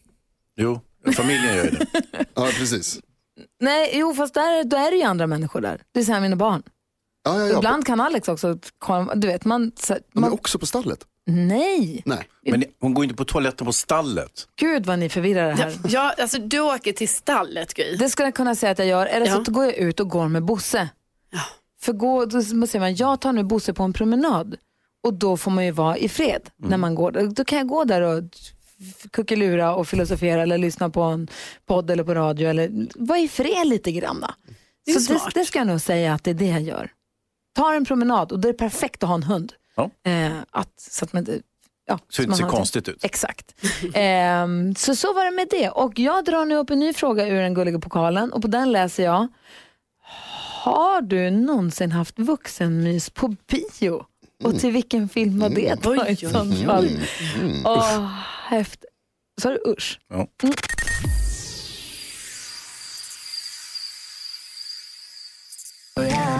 Jo, 0.56 0.80
familjen 1.16 1.56
gör 1.56 1.64
ju 1.64 1.70
det. 1.70 1.86
Ja, 2.34 2.48
precis. 2.58 3.00
Nej, 3.60 3.90
jo 3.94 4.14
fast 4.14 4.34
där, 4.34 4.64
då 4.64 4.76
är 4.76 4.90
det 4.90 4.96
ju 4.96 5.02
andra 5.02 5.26
människor 5.26 5.60
där. 5.60 5.76
Det 5.92 5.98
vill 5.98 6.06
säga 6.06 6.20
mina 6.20 6.36
barn. 6.36 6.62
Ja, 7.24 7.38
ja, 7.38 7.46
ja. 7.46 7.56
Ibland 7.58 7.86
kan 7.86 8.00
Alex 8.00 8.28
också, 8.28 8.58
komma- 8.78 9.14
du 9.14 9.26
vet, 9.26 9.44
man, 9.44 9.72
så, 9.76 9.94
De 9.94 10.00
är 10.14 10.20
man 10.20 10.32
också 10.32 10.58
på 10.58 10.66
stallet. 10.66 11.06
Nej. 11.30 12.02
Nej. 12.06 12.28
Men 12.42 12.64
hon 12.80 12.94
går 12.94 13.04
inte 13.04 13.16
på 13.16 13.24
toaletten 13.24 13.66
på 13.66 13.72
stallet. 13.72 14.48
Gud 14.56 14.86
vad 14.86 14.98
ni 14.98 15.08
förvirrar 15.08 15.48
det 15.48 15.54
här. 15.54 15.74
Ja, 15.88 16.14
alltså 16.18 16.38
du 16.38 16.60
åker 16.60 16.92
till 16.92 17.08
stallet 17.08 17.74
Gry. 17.74 17.96
Det 17.96 18.08
skulle 18.08 18.26
jag 18.26 18.34
kunna 18.34 18.54
säga 18.54 18.72
att 18.72 18.78
jag 18.78 18.88
gör. 18.88 19.06
Eller 19.06 19.26
så 19.26 19.42
Ja. 19.46 19.52
går 19.52 19.64
jag 19.64 19.74
ut 19.76 20.00
och 20.00 20.08
går 20.08 20.28
med 20.28 20.44
Bosse. 20.44 20.88
För 21.80 21.92
gå, 21.92 22.24
då 22.24 22.42
säger 22.42 22.80
man, 22.80 22.94
jag 22.94 23.20
tar 23.20 23.32
nu 23.32 23.42
Bosse 23.44 23.72
på 23.74 23.82
en 23.82 23.92
promenad. 23.92 24.56
Och 25.02 25.14
då 25.14 25.36
får 25.36 25.50
man 25.50 25.64
ju 25.64 25.70
vara 25.70 25.96
i 25.96 26.08
fred 26.08 26.50
när 26.56 26.76
man 26.76 26.94
går. 26.94 27.12
Då 27.34 27.44
kan 27.44 27.58
jag 27.58 27.68
gå 27.68 27.84
där 27.84 28.00
och 28.02 28.22
kuckelura 29.10 29.74
och 29.74 29.88
filosofera 29.88 30.42
eller 30.42 30.58
lyssna 30.58 30.90
på 30.90 31.02
en 31.02 31.28
podd 31.66 31.90
eller 31.90 32.04
på 32.04 32.14
radio. 32.14 32.48
Eller 32.48 32.86
vara 32.94 33.18
i 33.18 33.28
fred 33.28 33.66
lite 33.66 33.92
grann. 33.92 34.24
Det 34.86 34.92
Så 34.92 34.98
det, 34.98 35.04
smart. 35.18 35.34
det 35.34 35.44
ska 35.44 35.58
jag 35.58 35.66
nog 35.68 35.80
säga 35.80 36.14
att 36.14 36.24
det 36.24 36.30
är 36.30 36.34
det 36.34 36.46
jag 36.46 36.60
gör. 36.62 36.90
Tar 37.56 37.74
en 37.74 37.84
promenad 37.84 38.32
och 38.32 38.40
det 38.40 38.48
är 38.48 38.52
perfekt 38.52 39.02
att 39.02 39.08
ha 39.08 39.14
en 39.16 39.22
hund. 39.22 39.52
Ja. 39.74 39.90
Eh, 40.10 40.32
att, 40.50 40.80
så 40.80 41.04
att 41.04 41.12
man 41.12 41.20
inte... 41.20 41.40
Ja, 41.86 41.98
Så 42.08 42.22
det 42.22 42.28
man 42.28 42.36
ser 42.36 42.44
konstigt 42.48 42.88
ut. 42.88 43.04
Exakt. 43.04 43.54
Ehm, 43.94 44.74
så 44.74 44.96
så 44.96 45.12
var 45.14 45.24
det 45.24 45.30
med 45.30 45.48
det. 45.50 45.70
Och 45.70 45.98
jag 45.98 46.24
drar 46.24 46.44
nu 46.44 46.56
upp 46.56 46.70
en 46.70 46.78
ny 46.78 46.92
fråga 46.92 47.28
ur 47.28 47.40
den 47.42 47.54
gulliga 47.54 47.78
pokalen 47.78 48.32
och 48.32 48.42
på 48.42 48.48
den 48.48 48.72
läser 48.72 49.04
jag. 49.04 49.28
Har 50.62 51.00
du 51.02 51.30
någonsin 51.30 51.92
haft 51.92 52.18
vuxenmys 52.18 53.10
på 53.10 53.28
bio? 53.50 54.04
Och 54.44 54.58
till 54.60 54.72
vilken 54.72 55.08
film 55.08 55.38
var 55.38 55.48
det 55.48 55.82
då 55.82 56.06
i 56.06 56.16
sånt 56.16 56.64
fall? 56.64 56.88
Häftigt. 58.48 58.84
Sa 59.42 59.50
du 59.50 59.62
usch? 59.66 60.00
Ja. 60.08 60.26
Sean 65.96 66.39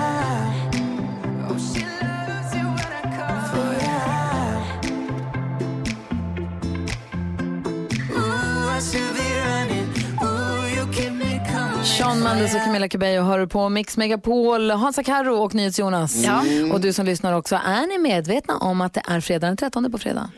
Mendes 12.35 12.55
och 12.55 12.61
Camilla 12.65 12.89
Cabello 12.89 13.23
hör 13.23 13.47
på 13.47 13.69
Mix 13.69 13.97
Megapol, 13.97 14.71
Hansa 14.71 15.03
Karro 15.03 15.35
och 15.37 15.55
NyhetsJonas. 15.55 16.17
Ja. 16.17 16.43
Och 16.73 16.81
du 16.81 16.93
som 16.93 17.07
lyssnar 17.07 17.33
också, 17.33 17.57
är 17.65 17.87
ni 17.87 17.99
medvetna 17.99 18.57
om 18.57 18.81
att 18.81 18.95
det 18.95 19.03
är 19.09 19.21
fredag 19.21 19.47
den 19.47 19.57
13 19.57 19.93
på 19.93 19.99
fredag? 19.99 20.31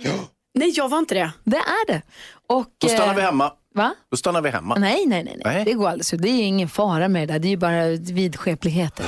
Nej, 0.55 0.73
jag 0.77 0.89
var 0.89 0.99
inte 0.99 1.15
det. 1.15 1.33
Det 1.45 1.57
är 1.57 1.87
det. 1.87 2.03
Och, 2.49 2.67
Då 2.81 2.89
stannar 2.89 3.09
eh, 3.09 3.15
vi 3.17 3.23
hemma. 3.23 3.53
Va? 3.75 3.95
Då 4.11 4.17
stannar 4.17 4.41
vi 4.43 4.51
hemma. 4.51 4.75
Nej, 4.79 5.07
nej, 5.07 5.25
nej, 5.25 5.37
nej. 5.45 5.55
Nej. 5.55 5.65
Det 5.65 5.73
går 5.73 5.87
alldeles. 5.89 6.11
Det 6.11 6.29
är 6.29 6.43
ingen 6.43 6.69
fara 6.69 7.09
med 7.09 7.29
det 7.29 7.33
där. 7.33 7.39
Det 7.39 7.49
är 7.49 7.51
ju 7.51 7.57
bara 7.57 7.87
vidskepligheter. 7.89 9.07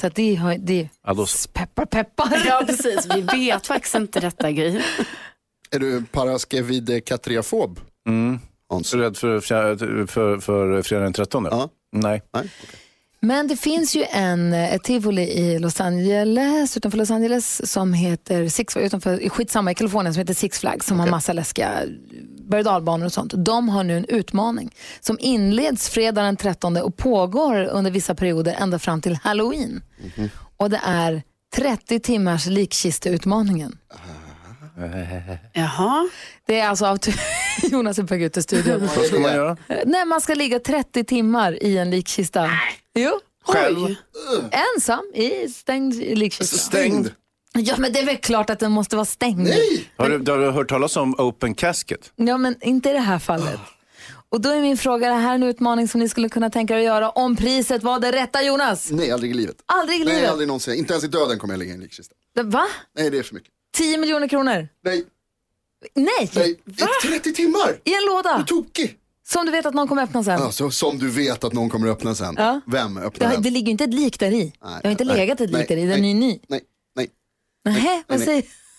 Så 0.00 0.06
att 0.06 0.14
det, 0.14 0.34
har- 0.34 0.54
det 0.58 0.88
Ja, 1.06 1.14
då- 1.14 1.26
peppar, 1.52 1.86
peppar. 1.86 2.42
Ja, 2.46 2.62
precis. 2.66 3.06
Vi 3.14 3.20
vet 3.20 3.66
faktiskt 3.66 3.94
inte 3.94 4.20
detta 4.20 4.50
Gry. 4.50 4.80
Är 5.70 5.78
du 5.78 6.04
paraskevidekatriafob? 6.04 7.80
Mm. 8.08 8.38
Hans? 8.68 8.88
Så 8.88 8.98
rädd 8.98 9.16
för, 9.16 9.40
fjär- 9.40 10.06
för, 10.06 10.38
för 10.38 10.82
fredag 10.82 11.02
den 11.04 11.12
13? 11.12 11.48
Ja. 11.50 11.68
Nej. 11.92 12.22
Nej? 12.32 12.50
Men 13.20 13.48
det 13.48 13.56
finns 13.56 13.96
ju 13.96 14.04
en 14.10 14.52
ett 14.52 14.84
tivoli 14.84 15.22
i 15.22 15.58
Los 15.58 15.80
Angeles, 15.80 16.76
utanför 16.76 16.98
Los 16.98 17.10
Angeles 17.10 17.72
som 17.72 17.92
heter 17.92 18.48
Six 18.48 18.76
utanför, 18.76 19.28
skitsamma, 19.28 19.70
i 19.70 19.74
Kalifornien 19.74 20.14
som 20.14 20.20
heter 20.20 20.34
Six 20.34 20.58
Flags 20.58 20.86
som 20.86 21.00
har 21.00 21.06
massa 21.06 21.32
läskiga 21.32 21.70
berg 22.48 22.66
och 22.66 23.04
och 23.04 23.12
sånt. 23.12 23.34
De 23.36 23.68
har 23.68 23.84
nu 23.84 23.96
en 23.96 24.04
utmaning 24.04 24.74
som 25.00 25.16
inleds 25.20 25.88
fredag 25.88 26.22
den 26.22 26.36
13 26.36 26.76
och 26.76 26.96
pågår 26.96 27.64
under 27.64 27.90
vissa 27.90 28.14
perioder 28.14 28.56
ända 28.58 28.78
fram 28.78 29.00
till 29.00 29.18
Halloween. 29.22 29.82
Och 30.56 30.70
det 30.70 30.80
är 30.84 31.22
30 31.56 32.00
timmars 32.00 32.46
likkisteutmaningen. 32.46 33.78
Jaha. 35.52 36.08
Det 36.46 36.60
är 36.60 36.68
alltså 36.68 36.86
av 36.86 36.98
Jonas 37.62 37.98
är 37.98 38.02
på 38.02 38.06
väg 38.06 38.22
ut 38.22 38.36
i 38.36 38.42
studion. 38.42 38.88
Vad 38.96 39.06
ska 39.06 39.20
man 39.20 39.34
göra? 39.34 39.56
Nej, 39.86 40.04
man 40.04 40.20
ska 40.20 40.34
ligga 40.34 40.58
30 40.58 41.04
timmar 41.04 41.62
i 41.62 41.78
en 41.78 41.90
likkista. 41.90 42.50
Jo. 42.94 43.20
Själv? 43.44 43.78
Oj. 43.84 43.96
Ensam 44.76 45.12
i 45.14 45.48
stängd 45.48 45.94
likkista. 45.94 46.56
Stängd? 46.56 47.10
Ja, 47.54 47.74
men 47.78 47.92
det 47.92 47.98
är 47.98 48.06
väl 48.06 48.16
klart 48.16 48.50
att 48.50 48.58
den 48.58 48.72
måste 48.72 48.96
vara 48.96 49.04
stängd. 49.04 49.38
Nej! 49.38 49.90
Har 49.96 50.08
du, 50.08 50.32
har 50.32 50.38
du 50.38 50.50
hört 50.50 50.68
talas 50.68 50.96
om 50.96 51.14
open 51.18 51.54
casket? 51.54 52.12
Ja, 52.16 52.38
men 52.38 52.56
inte 52.60 52.90
i 52.90 52.92
det 52.92 52.98
här 52.98 53.18
fallet. 53.18 53.60
Och 54.28 54.40
då 54.40 54.48
är 54.48 54.60
min 54.60 54.76
fråga, 54.76 55.06
är 55.06 55.10
det 55.10 55.16
här 55.16 55.34
en 55.34 55.42
utmaning 55.42 55.88
som 55.88 56.00
ni 56.00 56.08
skulle 56.08 56.28
kunna 56.28 56.50
tänka 56.50 56.74
er 56.74 56.78
att 56.78 56.84
göra 56.84 57.10
om 57.10 57.36
priset 57.36 57.82
var 57.82 58.00
det 58.00 58.12
rätta 58.12 58.42
Jonas? 58.42 58.90
Nej, 58.90 59.10
aldrig 59.10 59.30
i 59.30 59.34
livet. 59.34 59.56
Aldrig 59.66 60.00
i 60.00 60.04
Nej, 60.04 60.14
livet? 60.14 60.30
aldrig 60.30 60.48
någonsin. 60.48 60.74
Inte 60.74 60.92
ens 60.92 61.04
i 61.04 61.08
döden 61.08 61.38
kommer 61.38 61.54
jag 61.54 61.58
ligga 61.58 61.70
i 61.70 61.74
en 61.74 61.80
likkista. 61.80 62.14
Va? 62.42 62.66
Nej, 62.98 63.10
det 63.10 63.18
är 63.18 63.22
för 63.22 63.34
mycket. 63.34 63.50
10 63.76 63.98
miljoner 63.98 64.28
kronor? 64.28 64.68
Nej, 64.84 65.04
Nej! 65.94 66.30
nej. 66.34 66.50
I 66.50 67.08
30 67.08 67.32
timmar! 67.34 67.80
I 67.84 67.94
en 67.94 68.04
låda? 68.06 68.34
Du 68.36 68.42
är 68.42 68.46
tokig! 68.46 68.96
Som 69.26 69.46
du 69.46 69.52
vet 69.52 69.66
att 69.66 69.74
någon 69.74 69.88
kommer 69.88 70.02
öppna 70.02 70.24
sen? 70.24 70.42
Alltså, 70.42 70.70
som 70.70 70.98
du 70.98 71.10
vet 71.10 71.44
att 71.44 71.52
någon 71.52 71.70
kommer 71.70 71.88
öppna 71.88 72.14
sen. 72.14 72.34
Ja. 72.38 72.60
Vem 72.66 72.94
Det, 72.94 73.00
öppnar 73.00 73.26
har, 73.26 73.34
den? 73.34 73.42
det 73.42 73.50
ligger 73.50 73.66
ju 73.66 73.70
inte 73.70 73.84
ett 73.84 73.94
lik 73.94 74.20
där 74.20 74.30
i. 74.30 74.52
Nej, 74.64 74.78
det 74.82 74.88
har 74.88 74.90
inte 74.92 75.04
nej, 75.04 75.16
legat 75.16 75.40
ett 75.40 75.50
lik 75.50 75.58
nej, 75.58 75.66
där 75.68 75.76
i, 75.76 75.80
den 75.80 75.92
är 75.92 75.98
nej. 75.98 76.08
ju 76.08 76.14
ny. 76.14 76.38
Nej, 76.48 76.60
nej. 76.96 77.08
Nähä, 77.64 78.02
vad 78.06 78.18
nej. 78.18 78.26
säger 78.26 78.44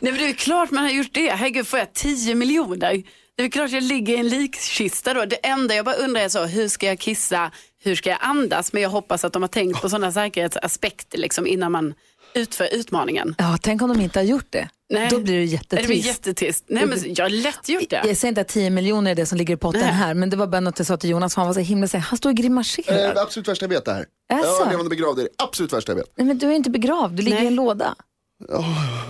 Nej, 0.00 0.12
men 0.12 0.14
det 0.16 0.28
är 0.28 0.32
klart 0.32 0.70
man 0.70 0.84
har 0.84 0.90
gjort 0.90 1.14
det. 1.14 1.30
Herregud, 1.30 1.66
får 1.66 1.78
jag 1.78 1.92
10 1.92 2.34
miljoner? 2.34 3.02
Det 3.36 3.42
är 3.42 3.48
klart 3.48 3.70
jag 3.70 3.82
ligger 3.82 4.14
i 4.14 4.18
en 4.18 4.28
likkista 4.28 5.14
då. 5.14 5.24
Det 5.24 5.36
enda 5.46 5.74
jag 5.74 5.84
bara 5.84 5.94
undrar 5.94 6.20
är 6.22 6.28
så, 6.28 6.44
hur 6.44 6.68
ska 6.68 6.86
jag 6.86 6.98
kissa? 6.98 7.50
Hur 7.82 7.94
ska 7.96 8.10
jag 8.10 8.18
andas? 8.22 8.72
Men 8.72 8.82
jag 8.82 8.90
hoppas 8.90 9.24
att 9.24 9.32
de 9.32 9.42
har 9.42 9.48
tänkt 9.48 9.82
på 9.82 9.88
sådana 9.88 10.12
säkerhetsaspekter 10.12 11.18
liksom, 11.18 11.46
innan 11.46 11.72
man 11.72 11.94
utför 12.36 12.68
utmaningen. 12.74 13.34
Ja, 13.38 13.58
tänk 13.62 13.82
om 13.82 13.88
de 13.88 14.00
inte 14.00 14.18
har 14.18 14.24
gjort 14.24 14.46
det. 14.50 14.68
Nej. 14.90 15.08
Då 15.10 15.20
blir 15.20 15.34
det 15.34 15.40
Det 15.40 15.44
jättetrist. 15.44 15.86
blir 15.88 15.96
jättetrist. 16.06 16.64
Nej, 16.68 16.86
men 16.86 16.98
jag 17.14 17.24
har 17.24 17.30
lätt 17.30 17.68
gjort 17.68 17.90
det. 17.90 18.02
Jag 18.06 18.16
säger 18.16 18.28
inte 18.28 18.40
att 18.40 18.48
10 18.48 18.70
miljoner 18.70 19.10
är 19.10 19.14
det 19.14 19.26
som 19.26 19.38
ligger 19.38 19.54
i 19.54 19.56
potten 19.56 19.80
Nej. 19.80 19.90
här, 19.92 20.14
men 20.14 20.30
det 20.30 20.36
var 20.36 20.46
bara 20.46 20.60
något 20.60 20.78
jag 20.78 20.86
sa 20.86 20.96
till 20.96 21.10
Jonas, 21.10 21.34
han 21.34 21.46
var 21.46 21.54
så 21.54 21.60
himla 21.60 21.86
här, 21.92 21.98
han 22.00 22.18
står 22.18 22.30
och 22.30 22.34
Det 22.34 22.40
är 22.40 22.42
grimaserar. 22.42 23.14
det 23.14 23.22
absolut 23.22 23.48
värsta 23.48 23.64
jag 23.64 23.68
vet 23.70 23.84
det 23.84 23.92
här. 23.92 24.06
Asså? 24.32 24.46
Ja, 24.64 24.66
levande 24.70 24.90
begravd 24.90 25.18
är 25.18 25.22
det 25.22 25.28
absolut 25.38 25.72
värsta 25.72 25.92
jag 25.92 25.96
vet. 25.96 26.12
Nej, 26.16 26.26
men 26.26 26.38
du 26.38 26.46
är 26.46 26.52
inte 26.52 26.70
begravd, 26.70 27.14
du 27.16 27.22
ligger 27.22 27.36
Nej. 27.36 27.44
i 27.44 27.48
en 27.48 27.54
låda. 27.54 27.94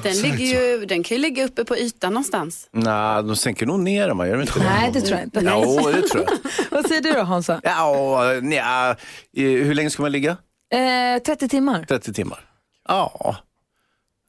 Den, 0.02 0.16
ligger 0.16 0.38
ju, 0.78 0.84
den 0.86 1.02
kan 1.02 1.16
ju 1.16 1.22
ligga 1.22 1.44
uppe 1.44 1.64
på 1.64 1.76
ytan 1.76 2.12
någonstans. 2.12 2.68
Nej, 2.72 3.22
de 3.22 3.36
sänker 3.36 3.66
nog 3.66 3.80
ner 3.80 4.08
dem, 4.08 4.18
gör 4.18 4.32
de 4.34 4.40
inte 4.40 4.58
det? 4.58 4.64
Nej, 4.64 4.90
det 4.92 5.00
tror 5.00 5.18
jag 5.18 5.26
inte. 5.26 5.40
Jo, 5.44 5.90
det 5.94 6.02
tror 6.08 6.24
jag. 6.24 6.38
Vad 6.70 6.88
säger 6.88 7.00
du 7.02 7.12
då 7.12 7.22
Hansa? 7.22 7.60
Ja, 7.64 8.22
nja, 8.42 8.96
hur 9.36 9.74
länge 9.74 9.90
ska 9.90 10.02
man 10.02 10.12
ligga? 10.12 10.36
Eh, 10.74 11.22
30 11.26 11.48
timmar. 11.48 11.84
30 11.88 12.12
timmar? 12.12 12.40
Ja, 12.88 13.36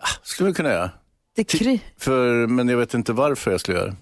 Ah, 0.02 0.08
skulle 0.24 0.50
vi 0.50 0.54
kunna 0.56 0.70
göra. 0.70 0.90
Det 1.36 1.44
kry. 1.44 1.80
För, 1.98 2.48
men 2.48 2.70
jag 2.70 2.78
vet 2.78 2.94
inte 2.94 3.14
varför 3.14 3.52
jag 3.52 3.60
skulle 3.60 3.78
göra 3.78 3.88
det. 3.90 3.96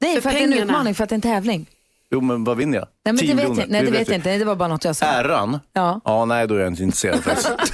Nej, 0.00 0.14
För 0.14 0.20
för, 0.22 0.28
att 0.28 0.34
det 0.34 0.40
är 0.40 0.44
en 0.44 0.50
pengarna. 0.50 0.72
utmaning, 0.72 0.94
för 0.94 1.04
att 1.04 1.10
det 1.10 1.12
är 1.12 1.16
en 1.16 1.20
tävling. 1.20 1.66
Jo, 2.10 2.20
men 2.20 2.44
vad 2.44 2.56
vinner 2.56 2.78
jag? 2.78 2.86
Nej, 3.04 3.12
men 3.12 3.16
10 3.16 3.26
det 3.28 3.34
vet 3.34 3.36
miljoner? 3.36 3.62
jag, 3.62 3.70
nej, 3.70 3.84
det 3.84 3.90
vet 3.90 4.08
jag 4.08 4.14
inte. 4.18 4.28
Nej, 4.28 4.38
Det 4.38 4.44
var 4.44 4.56
bara 4.56 4.68
något 4.68 4.84
jag 4.84 4.96
sa. 4.96 5.06
Äran? 5.06 5.60
Ja. 5.72 6.00
Ja, 6.04 6.24
nej, 6.24 6.46
då 6.48 6.54
är 6.54 6.58
jag 6.58 6.68
inte 6.68 6.82
intresserad 6.82 7.24
faktiskt. 7.24 7.48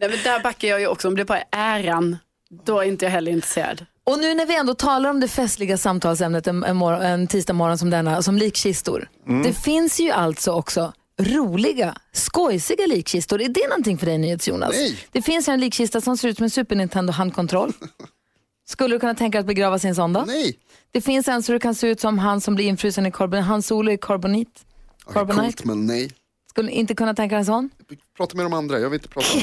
Nej, 0.00 0.10
men 0.10 0.18
där 0.24 0.42
backar 0.42 0.68
jag 0.68 0.80
ju 0.80 0.86
också. 0.86 1.08
Om 1.08 1.16
det 1.16 1.24
bara 1.24 1.38
är 1.38 1.46
äran, 1.80 2.16
då 2.64 2.78
är 2.80 2.84
inte 2.84 3.04
jag 3.04 3.12
heller 3.12 3.32
intresserad. 3.32 3.86
Och 4.04 4.18
nu 4.18 4.34
när 4.34 4.46
vi 4.46 4.56
ändå 4.56 4.74
talar 4.74 5.10
om 5.10 5.20
det 5.20 5.28
festliga 5.28 5.76
samtalsämnet 5.78 6.46
en, 6.46 6.64
en, 6.64 6.76
mor- 6.76 7.02
en 7.02 7.26
tisdag 7.26 7.52
morgon 7.52 7.78
som 7.78 7.90
denna, 7.90 8.22
som 8.22 8.36
likkistor. 8.36 9.08
Det 9.44 9.52
finns 9.52 10.00
ju 10.00 10.10
alltså 10.10 10.52
också 10.52 10.92
roliga, 11.24 11.94
skojsiga 12.12 12.86
likkistor. 12.86 13.40
Är 13.40 13.48
det 13.48 13.68
någonting 13.68 13.98
för 13.98 14.06
dig 14.06 14.18
NyhetsJonas? 14.18 14.70
Nej. 14.72 14.98
Det 15.12 15.22
finns 15.22 15.48
en 15.48 15.60
likkista 15.60 16.00
som 16.00 16.16
ser 16.16 16.28
ut 16.28 16.36
som 16.36 16.44
en 16.44 16.50
Super 16.50 16.76
Nintendo 16.76 17.12
handkontroll. 17.12 17.72
Skulle 18.68 18.94
du 18.94 19.00
kunna 19.00 19.14
tänka 19.14 19.38
dig 19.38 19.40
att 19.40 19.46
begrava 19.46 19.78
sin 19.78 19.94
sån 19.94 20.12
då? 20.12 20.24
Nej. 20.26 20.56
Det 20.92 21.00
finns 21.00 21.28
en 21.28 21.42
så 21.42 21.52
du 21.52 21.58
kan 21.58 21.74
se 21.74 21.86
ut 21.88 22.00
som 22.00 22.18
han 22.18 22.40
som 22.40 22.54
blir 22.54 22.66
infrusen 22.66 23.06
i 23.06 23.12
karbon, 23.12 23.42
han 23.42 23.62
solo 23.62 23.92
i 23.92 23.98
karbonit. 23.98 24.64
Coolt, 25.04 25.64
men 25.64 25.86
nej. 25.86 26.10
Skulle 26.50 26.70
inte 26.70 26.94
kunna 26.94 27.14
tänka 27.14 27.34
dig 27.34 27.38
en 27.40 27.46
sån? 27.46 27.70
Prata 28.16 28.36
med 28.36 28.44
de 28.44 28.52
andra, 28.52 28.78
jag 28.78 28.90
vill 28.90 28.96
inte 29.00 29.08
prata 29.08 29.26
om 29.34 29.40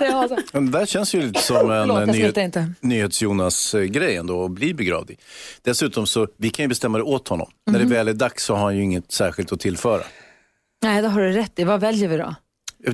det. 0.00 0.12
Hansa? 0.12 0.36
Men 0.52 0.70
det 0.70 0.78
där 0.78 0.86
känns 0.86 1.14
ju 1.14 1.22
lite 1.22 1.42
som 1.42 1.56
en 1.70 1.88
Förlåt, 1.88 2.06
nyhet, 2.06 2.36
inte. 2.36 2.72
NyhetsJonas-grej 2.80 4.16
ändå, 4.16 4.44
att 4.44 4.50
bli 4.50 4.74
begravd 4.74 5.10
i. 5.10 5.16
Dessutom 5.62 6.06
så, 6.06 6.28
vi 6.36 6.50
kan 6.50 6.64
ju 6.64 6.68
bestämma 6.68 6.98
det 6.98 7.04
åt 7.04 7.28
honom. 7.28 7.50
När 7.66 7.78
Mhm. 7.78 7.88
det 7.88 7.94
väl 7.94 8.08
är 8.08 8.12
dags 8.12 8.44
så 8.44 8.54
har 8.54 8.64
han 8.64 8.76
ju 8.76 8.82
inget 8.82 9.12
särskilt 9.12 9.52
att 9.52 9.60
tillföra. 9.60 10.02
Nej, 10.82 11.02
det 11.02 11.08
har 11.08 11.20
du 11.20 11.32
rätt 11.32 11.58
i. 11.58 11.64
Vad 11.64 11.80
väljer 11.80 12.08
vi 12.08 12.16
då? 12.16 12.34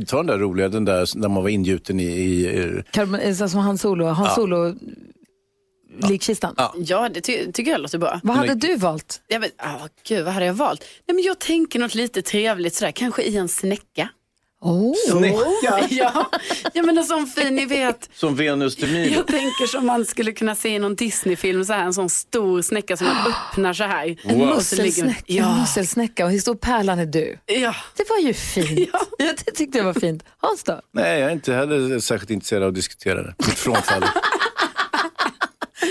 Ta 0.06 0.16
den 0.16 0.26
där 0.26 0.38
roliga, 0.38 0.68
den 0.68 0.84
där 0.84 1.18
när 1.18 1.28
man 1.28 1.42
var 1.42 1.48
ingjuten 1.50 2.00
i, 2.00 2.04
i, 2.04 2.46
i 2.46 2.82
Carbon, 2.92 3.14
eh, 3.20 3.34
så 3.34 3.48
som 3.48 3.60
han 3.60 3.78
solo, 3.78 4.04
han 4.06 4.34
solo 4.34 4.74
likkistan. 6.08 6.54
Ja. 6.56 6.74
Ja, 6.76 7.08
det 7.08 7.20
ty- 7.20 7.52
tycker 7.52 7.70
jag 7.70 7.80
låter 7.80 7.98
bra. 7.98 8.20
Vad 8.22 8.36
hade 8.36 8.48
Men- 8.48 8.58
du 8.58 8.76
valt? 8.76 9.22
Ja, 9.28 9.38
men, 9.38 9.48
oh, 9.48 9.86
gud, 10.08 10.24
vad 10.24 10.34
hade 10.34 10.46
jag 10.46 10.54
valt? 10.54 10.84
Nej, 11.06 11.14
men 11.14 11.24
jag 11.24 11.38
tänker 11.38 11.78
något 11.78 11.94
lite 11.94 12.22
trevligt 12.22 12.74
sådär, 12.74 12.92
kanske 12.92 13.22
i 13.22 13.36
en 13.36 13.48
snäcka. 13.48 14.08
Oh. 14.60 14.94
Snäcka. 15.10 15.36
Ja, 15.90 16.30
ja 16.74 16.82
men 16.82 16.98
en 16.98 17.04
sån 17.04 17.26
fin, 17.26 17.54
ni 17.54 17.66
vet. 17.66 18.10
Som 18.14 18.36
Venus 18.36 18.76
de 18.76 18.86
Milo. 18.86 19.14
Jag 19.14 19.26
tänker 19.26 19.66
som 19.66 19.86
man 19.86 20.04
skulle 20.04 20.32
kunna 20.32 20.54
se 20.54 20.68
i 20.68 20.78
någon 20.78 20.94
Disneyfilm, 20.94 21.64
så 21.64 21.72
här, 21.72 21.84
en 21.84 21.94
sån 21.94 22.10
stor 22.10 22.62
snäcka 22.62 22.96
som 22.96 23.06
man 23.06 23.16
öppnar 23.26 23.72
så 23.72 23.84
här. 23.84 24.16
En 24.24 24.38
Wow. 24.38 24.46
Musselsnäcka, 24.56 25.22
en 25.26 25.36
Ja. 25.36 25.58
musselsnäcka 25.60 26.26
och 26.26 26.40
stor 26.40 26.54
pärlan 26.54 26.98
är 26.98 27.06
du? 27.06 27.38
Ja. 27.46 27.74
Det 27.96 28.10
var 28.10 28.18
ju 28.18 28.34
fint. 28.34 28.88
Ja. 28.92 29.00
Ja, 29.18 29.32
det 29.44 29.50
tyckte 29.52 29.78
jag 29.78 29.84
var 29.84 29.94
fint. 29.94 30.24
Hans 30.38 30.64
då? 30.64 30.80
Nej, 30.92 31.20
jag 31.20 31.28
är 31.30 31.32
inte 31.34 31.52
heller 31.54 31.98
särskilt 31.98 32.30
intresserad 32.30 32.62
av 32.62 32.68
att 32.68 32.74
diskutera 32.74 33.22
det. 33.22 33.34
Mitt 33.38 33.58
frånfall. 33.58 34.04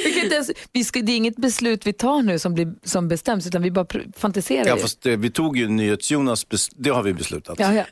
Vi 0.06 0.32
ens, 0.32 0.88
ska, 0.88 1.02
det 1.02 1.12
är 1.12 1.16
inget 1.18 1.36
beslut 1.36 1.88
vi 1.88 1.94
tar 1.94 2.22
nu 2.22 2.40
som, 2.40 2.54
blir, 2.54 2.74
som 2.84 3.08
bestäms 3.08 3.48
utan 3.48 3.62
vi 3.62 3.72
bara 3.72 3.86
fantiserar. 4.18 4.68
ja, 4.68 4.78
fast 4.78 5.06
eh, 5.06 5.18
vi 5.18 5.30
tog 5.30 5.58
ju 5.58 5.68
NyhetsJonas, 5.70 6.46
det 6.76 6.90
har 6.90 7.04
vi 7.04 7.14
beslutat. 7.14 7.60
ja, 7.60 7.74
ja. 7.74 7.84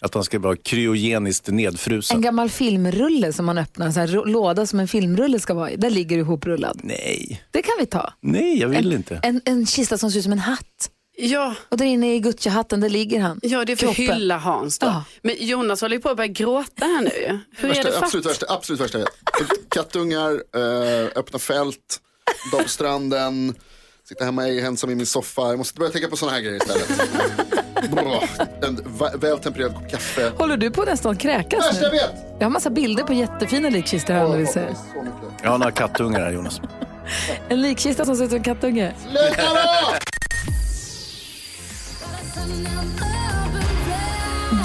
Att 0.00 0.14
han 0.14 0.24
ska 0.24 0.38
vara 0.38 0.56
kryogeniskt 0.56 1.46
nedfrusen. 1.48 2.16
En 2.16 2.22
gammal 2.22 2.50
filmrulle 2.50 3.32
som 3.32 3.46
man 3.46 3.58
öppnar, 3.58 3.86
en 3.86 3.92
sån 3.92 4.00
här 4.00 4.26
låda 4.26 4.66
som 4.66 4.80
en 4.80 4.88
filmrulle 4.88 5.40
ska 5.40 5.54
vara 5.54 5.70
i. 5.70 5.76
Där 5.76 5.90
ligger 5.90 6.16
du 6.16 6.22
ihoprullad. 6.22 6.80
Nej, 6.82 7.42
Det 7.50 7.62
kan 7.62 7.74
vi 7.80 7.86
ta. 7.86 8.12
nej 8.20 8.58
jag 8.60 8.68
vill 8.68 8.86
en, 8.92 8.98
inte. 8.98 9.20
En, 9.22 9.40
en 9.44 9.66
kista 9.66 9.98
som 9.98 10.10
ser 10.10 10.18
ut 10.18 10.22
som 10.24 10.32
en 10.32 10.38
hatt. 10.38 10.90
Ja. 11.20 11.54
Och 11.68 11.76
där 11.76 11.84
inne 11.84 12.14
i 12.14 12.18
Gucci-hatten, 12.20 12.80
där 12.80 12.88
ligger 12.88 13.20
han. 13.20 13.40
Ja, 13.42 13.64
det 13.64 13.72
är 13.72 13.76
för 13.76 13.86
att 13.88 13.96
Kroppen. 13.96 14.14
hylla 14.14 14.38
Hans 14.38 14.78
då. 14.78 14.86
Ja. 14.86 15.04
Men 15.22 15.34
Jonas 15.40 15.80
håller 15.80 15.96
ju 15.96 16.02
på 16.02 16.08
att 16.08 16.16
börja 16.16 16.28
gråta 16.28 16.84
här 16.84 17.02
nu. 17.02 17.40
Hur 17.56 17.70
är 17.70 17.74
det 17.74 17.78
Värsta, 17.82 17.92
fatt? 17.92 18.02
absolut, 18.02 18.26
värsta, 18.26 18.46
absolut 18.48 18.80
värsta 18.80 18.98
jag 18.98 19.04
vet. 19.06 19.70
Kattungar, 19.70 20.32
eh, 20.32 21.08
öppna 21.16 21.38
fält, 21.38 22.00
dag 22.52 22.62
på 22.62 22.68
stranden, 22.68 23.54
sitta 24.08 24.24
hemma 24.24 24.48
ensam 24.48 24.90
i 24.90 24.94
min 24.94 25.06
soffa. 25.06 25.42
Jag 25.42 25.58
måste 25.58 25.78
börja 25.78 25.92
tänka 25.92 26.08
på 26.08 26.16
sådana 26.16 26.36
här 26.36 26.42
grejer 26.42 26.56
istället. 26.56 26.88
Bra. 27.90 28.22
En 28.62 28.86
vältempererad 29.20 29.74
kopp 29.74 29.90
kaffe. 29.90 30.32
Håller 30.36 30.56
du 30.56 30.70
på 30.70 30.82
att 30.82 30.88
nästan 30.88 31.16
kräkas 31.16 31.66
Värsta 31.66 31.82
jag 31.84 31.92
nu? 31.92 31.98
vet! 31.98 32.10
Jag 32.38 32.44
har 32.44 32.50
massa 32.50 32.70
bilder 32.70 33.04
på 33.04 33.12
jättefina 33.12 33.68
likkistor 33.68 34.14
här 34.14 34.24
om 34.24 34.32
du 34.32 34.38
vill 34.38 34.46
se. 34.46 34.66
Jag 35.42 35.50
har 35.50 35.58
några 35.58 35.72
kattungar 35.72 36.20
här 36.20 36.30
Jonas. 36.32 36.60
En 37.48 37.62
likkista 37.62 38.04
som 38.04 38.16
ser 38.16 38.24
ut 38.24 38.30
som 38.30 38.36
en 38.36 38.44
kattunge. 38.44 38.94
Sluta 39.02 39.42
då! 39.54 40.07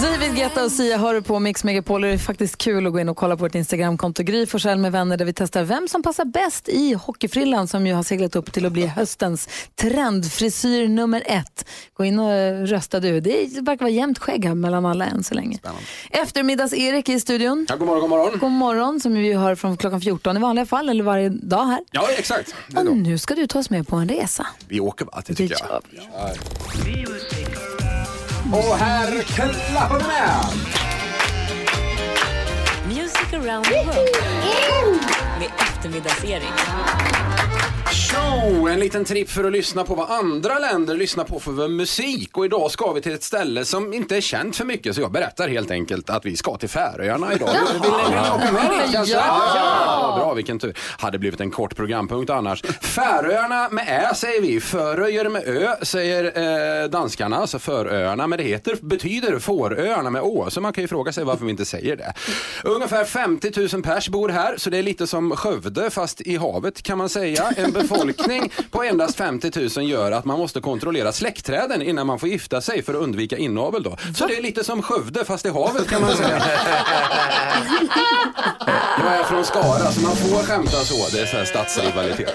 David 0.03 0.35
Guetta 0.35 0.63
och 0.63 0.71
Sia 0.71 0.97
hör 0.97 1.21
på 1.21 1.39
Mix 1.39 1.63
Megapol. 1.63 2.01
Det 2.01 2.07
är 2.07 2.17
faktiskt 2.17 2.57
kul 2.57 2.87
att 2.87 2.93
gå 2.93 2.99
in 2.99 3.09
och 3.09 3.17
kolla 3.17 3.37
på 3.37 3.43
vårt 3.43 3.55
Instagramkonto 3.55 4.23
Gry 4.23 4.45
Forssell 4.45 4.77
med 4.77 4.91
vänner 4.91 5.17
där 5.17 5.25
vi 5.25 5.33
testar 5.33 5.63
vem 5.63 5.87
som 5.87 6.03
passar 6.03 6.25
bäst 6.25 6.69
i 6.69 6.93
hockeyfrillan 6.93 7.67
som 7.67 7.87
ju 7.87 7.93
har 7.93 8.03
seglat 8.03 8.35
upp 8.35 8.53
till 8.53 8.65
att 8.65 8.71
bli 8.71 8.85
höstens 8.85 9.49
trendfrisyr 9.75 10.87
nummer 10.87 11.23
ett. 11.25 11.65
Gå 11.93 12.05
in 12.05 12.19
och 12.19 12.67
rösta 12.67 12.99
du. 12.99 13.19
Det 13.19 13.61
verkar 13.61 13.85
vara 13.85 13.93
jämnt 13.93 14.19
skägg 14.19 14.45
här 14.45 14.55
mellan 14.55 14.85
alla 14.85 15.05
än 15.05 15.23
så 15.23 15.33
länge. 15.33 15.59
Eftermiddags-Erik 16.11 17.09
i 17.09 17.19
studion. 17.19 17.65
Ja, 17.69 17.75
god 17.75 17.87
morgon, 17.87 18.01
god 18.01 18.09
morgon. 18.09 18.39
God 18.39 18.51
morgon 18.51 18.99
som 18.99 19.13
vi 19.13 19.33
hör 19.33 19.55
från 19.55 19.77
klockan 19.77 20.01
14 20.01 20.37
i 20.37 20.39
vanliga 20.39 20.65
fall 20.65 20.89
eller 20.89 21.03
varje 21.03 21.29
dag 21.29 21.65
här. 21.65 21.79
Ja, 21.91 22.07
exakt. 22.17 22.55
Och 22.75 22.97
nu 22.97 23.17
ska 23.17 23.35
du 23.35 23.47
ta 23.47 23.59
oss 23.59 23.69
med 23.69 23.87
på 23.87 23.95
en 23.95 24.09
resa. 24.09 24.47
Vi 24.67 24.79
åker 24.79 25.05
bara, 25.05 25.21
det 25.25 25.35
tycker 25.35 25.57
jag. 25.69 25.81
Och 28.53 28.77
här 28.77 29.23
klappar 29.23 29.99
vi 29.99 30.07
med! 30.07 30.45
Music 32.87 33.33
around 33.33 33.65
the 33.65 33.83
world 33.85 35.01
med 35.39 35.49
eftermiddags-Erik. 35.57 37.22
Show! 37.93 38.69
En 38.69 38.79
liten 38.79 39.05
tripp 39.05 39.29
för 39.29 39.43
att 39.43 39.51
lyssna 39.51 39.83
på 39.83 39.95
vad 39.95 40.11
andra 40.11 40.59
länder 40.59 40.97
lyssnar 40.97 41.23
på 41.23 41.39
för 41.39 41.67
musik. 41.67 42.37
Och 42.37 42.45
idag 42.45 42.71
ska 42.71 42.93
vi 42.93 43.01
till 43.01 43.13
ett 43.13 43.23
ställe 43.23 43.65
som 43.65 43.93
inte 43.93 44.17
är 44.17 44.21
känt 44.21 44.55
för 44.55 44.65
mycket 44.65 44.95
så 44.95 45.01
jag 45.01 45.11
berättar 45.11 45.47
helt 45.47 45.71
enkelt 45.71 46.09
att 46.09 46.25
vi 46.25 46.37
ska 46.37 46.57
till 46.57 46.69
Färöarna 46.69 47.33
idag. 47.33 47.49
Vill 47.73 47.91
ni, 47.91 48.17
åka 48.17 48.51
med 48.51 48.79
dit 48.85 48.93
kanske? 48.93 49.15
Ja! 49.15 50.13
Bra, 50.17 50.33
vilken 50.33 50.59
tur. 50.59 50.77
Hade 50.97 51.19
blivit 51.19 51.41
en 51.41 51.51
kort 51.51 51.75
programpunkt 51.75 52.29
annars. 52.29 52.61
Färöarna 52.81 53.69
med 53.69 53.85
Ä 53.87 54.15
säger 54.15 54.41
vi. 54.41 54.61
Föröjer 54.61 55.29
med 55.29 55.47
Ö 55.47 55.75
säger 55.81 56.23
eh, 56.83 56.89
danskarna, 56.89 57.37
alltså 57.37 57.59
Föröarna. 57.59 58.27
Men 58.27 58.37
det 58.37 58.43
heter, 58.43 58.77
betyder 58.81 59.39
Fåröarna 59.39 60.09
med 60.09 60.21
Å. 60.21 60.49
Så 60.49 60.61
man 60.61 60.73
kan 60.73 60.81
ju 60.81 60.87
fråga 60.87 61.11
sig 61.11 61.23
varför 61.23 61.45
vi 61.45 61.51
inte 61.51 61.65
säger 61.65 61.95
det. 61.95 62.13
Ungefär 62.63 63.05
50 63.05 63.51
000 63.73 63.83
pers 63.83 64.09
bor 64.09 64.29
här 64.29 64.57
så 64.57 64.69
det 64.69 64.77
är 64.77 64.83
lite 64.83 65.07
som 65.07 65.35
Skövde 65.35 65.89
fast 65.89 66.21
i 66.21 66.37
havet 66.37 66.83
kan 66.83 66.97
man 66.97 67.09
säga. 67.09 67.53
En 67.57 67.73
befolkning 67.87 68.51
på 68.71 68.83
endast 68.83 69.15
50 69.17 69.51
000 69.79 69.89
gör 69.89 70.11
att 70.11 70.25
man 70.25 70.39
måste 70.39 70.59
kontrollera 70.61 71.11
släktträden 71.11 71.81
innan 71.81 72.07
man 72.07 72.19
får 72.19 72.29
gifta 72.29 72.61
sig 72.61 72.83
för 72.83 72.93
att 72.93 72.99
undvika 72.99 73.37
inavel 73.37 73.83
då. 73.83 73.97
Så 74.15 74.27
det 74.27 74.37
är 74.37 74.41
lite 74.41 74.63
som 74.63 74.81
Skövde 74.81 75.25
fast 75.25 75.45
i 75.45 75.49
havet 75.49 75.89
kan 75.89 76.01
man 76.01 76.15
säga. 76.17 76.41
Jag 79.03 79.13
är 79.15 79.23
från 79.23 79.45
Skara 79.45 79.91
så 79.91 80.01
man 80.01 80.15
får 80.15 80.43
skämta 80.43 80.71
så. 80.77 81.07
Det 81.15 81.21
är 81.21 81.25
så 81.25 81.37
här 81.37 81.45
stadsrivalitet. 81.45 82.33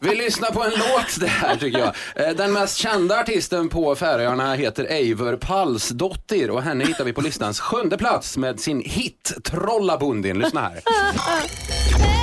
Vi 0.00 0.14
lyssnar 0.14 0.50
på 0.50 0.64
en 0.64 0.70
låt 0.70 1.20
det 1.20 1.26
här 1.26 1.56
tycker 1.56 1.78
jag. 1.78 1.94
Eh, 2.28 2.34
Den 2.36 2.52
mest 2.52 2.76
kända 2.76 3.20
artisten 3.20 3.68
på 3.68 3.94
Färöarna 3.96 4.54
heter 4.54 4.84
Eivor 4.84 5.36
Palsdottir 5.36 6.50
och 6.50 6.62
henne 6.62 6.84
hittar 6.84 7.04
vi 7.04 7.12
på 7.12 7.20
listans 7.20 7.60
sjunde 7.60 7.96
plats 7.98 8.36
med 8.36 8.60
sin 8.60 8.80
hit 8.80 9.32
Trollabundin. 9.44 10.38
Lyssna 10.38 10.60
här. 10.60 10.80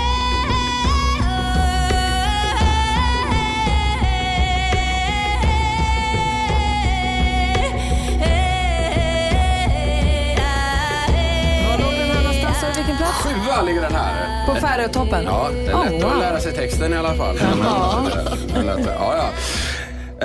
Sjua 13.54 13.62
ligger 13.62 13.82
den 13.82 13.96
här. 13.96 14.46
På 14.48 14.56
Färötoppen? 14.56 15.24
Ja, 15.26 15.50
det 15.54 15.72
är 15.72 15.76
Oh, 15.76 15.86
lätt 15.86 16.04
att 16.04 16.12
wow. 16.12 16.20
lära 16.20 16.40
sig 16.40 16.54
texten 16.54 16.94
i 16.94 16.98
alla 16.98 17.16
fall. 17.16 17.36
Ja. 17.64 18.08
Ja, 18.56 19.16
ja. 19.18 19.30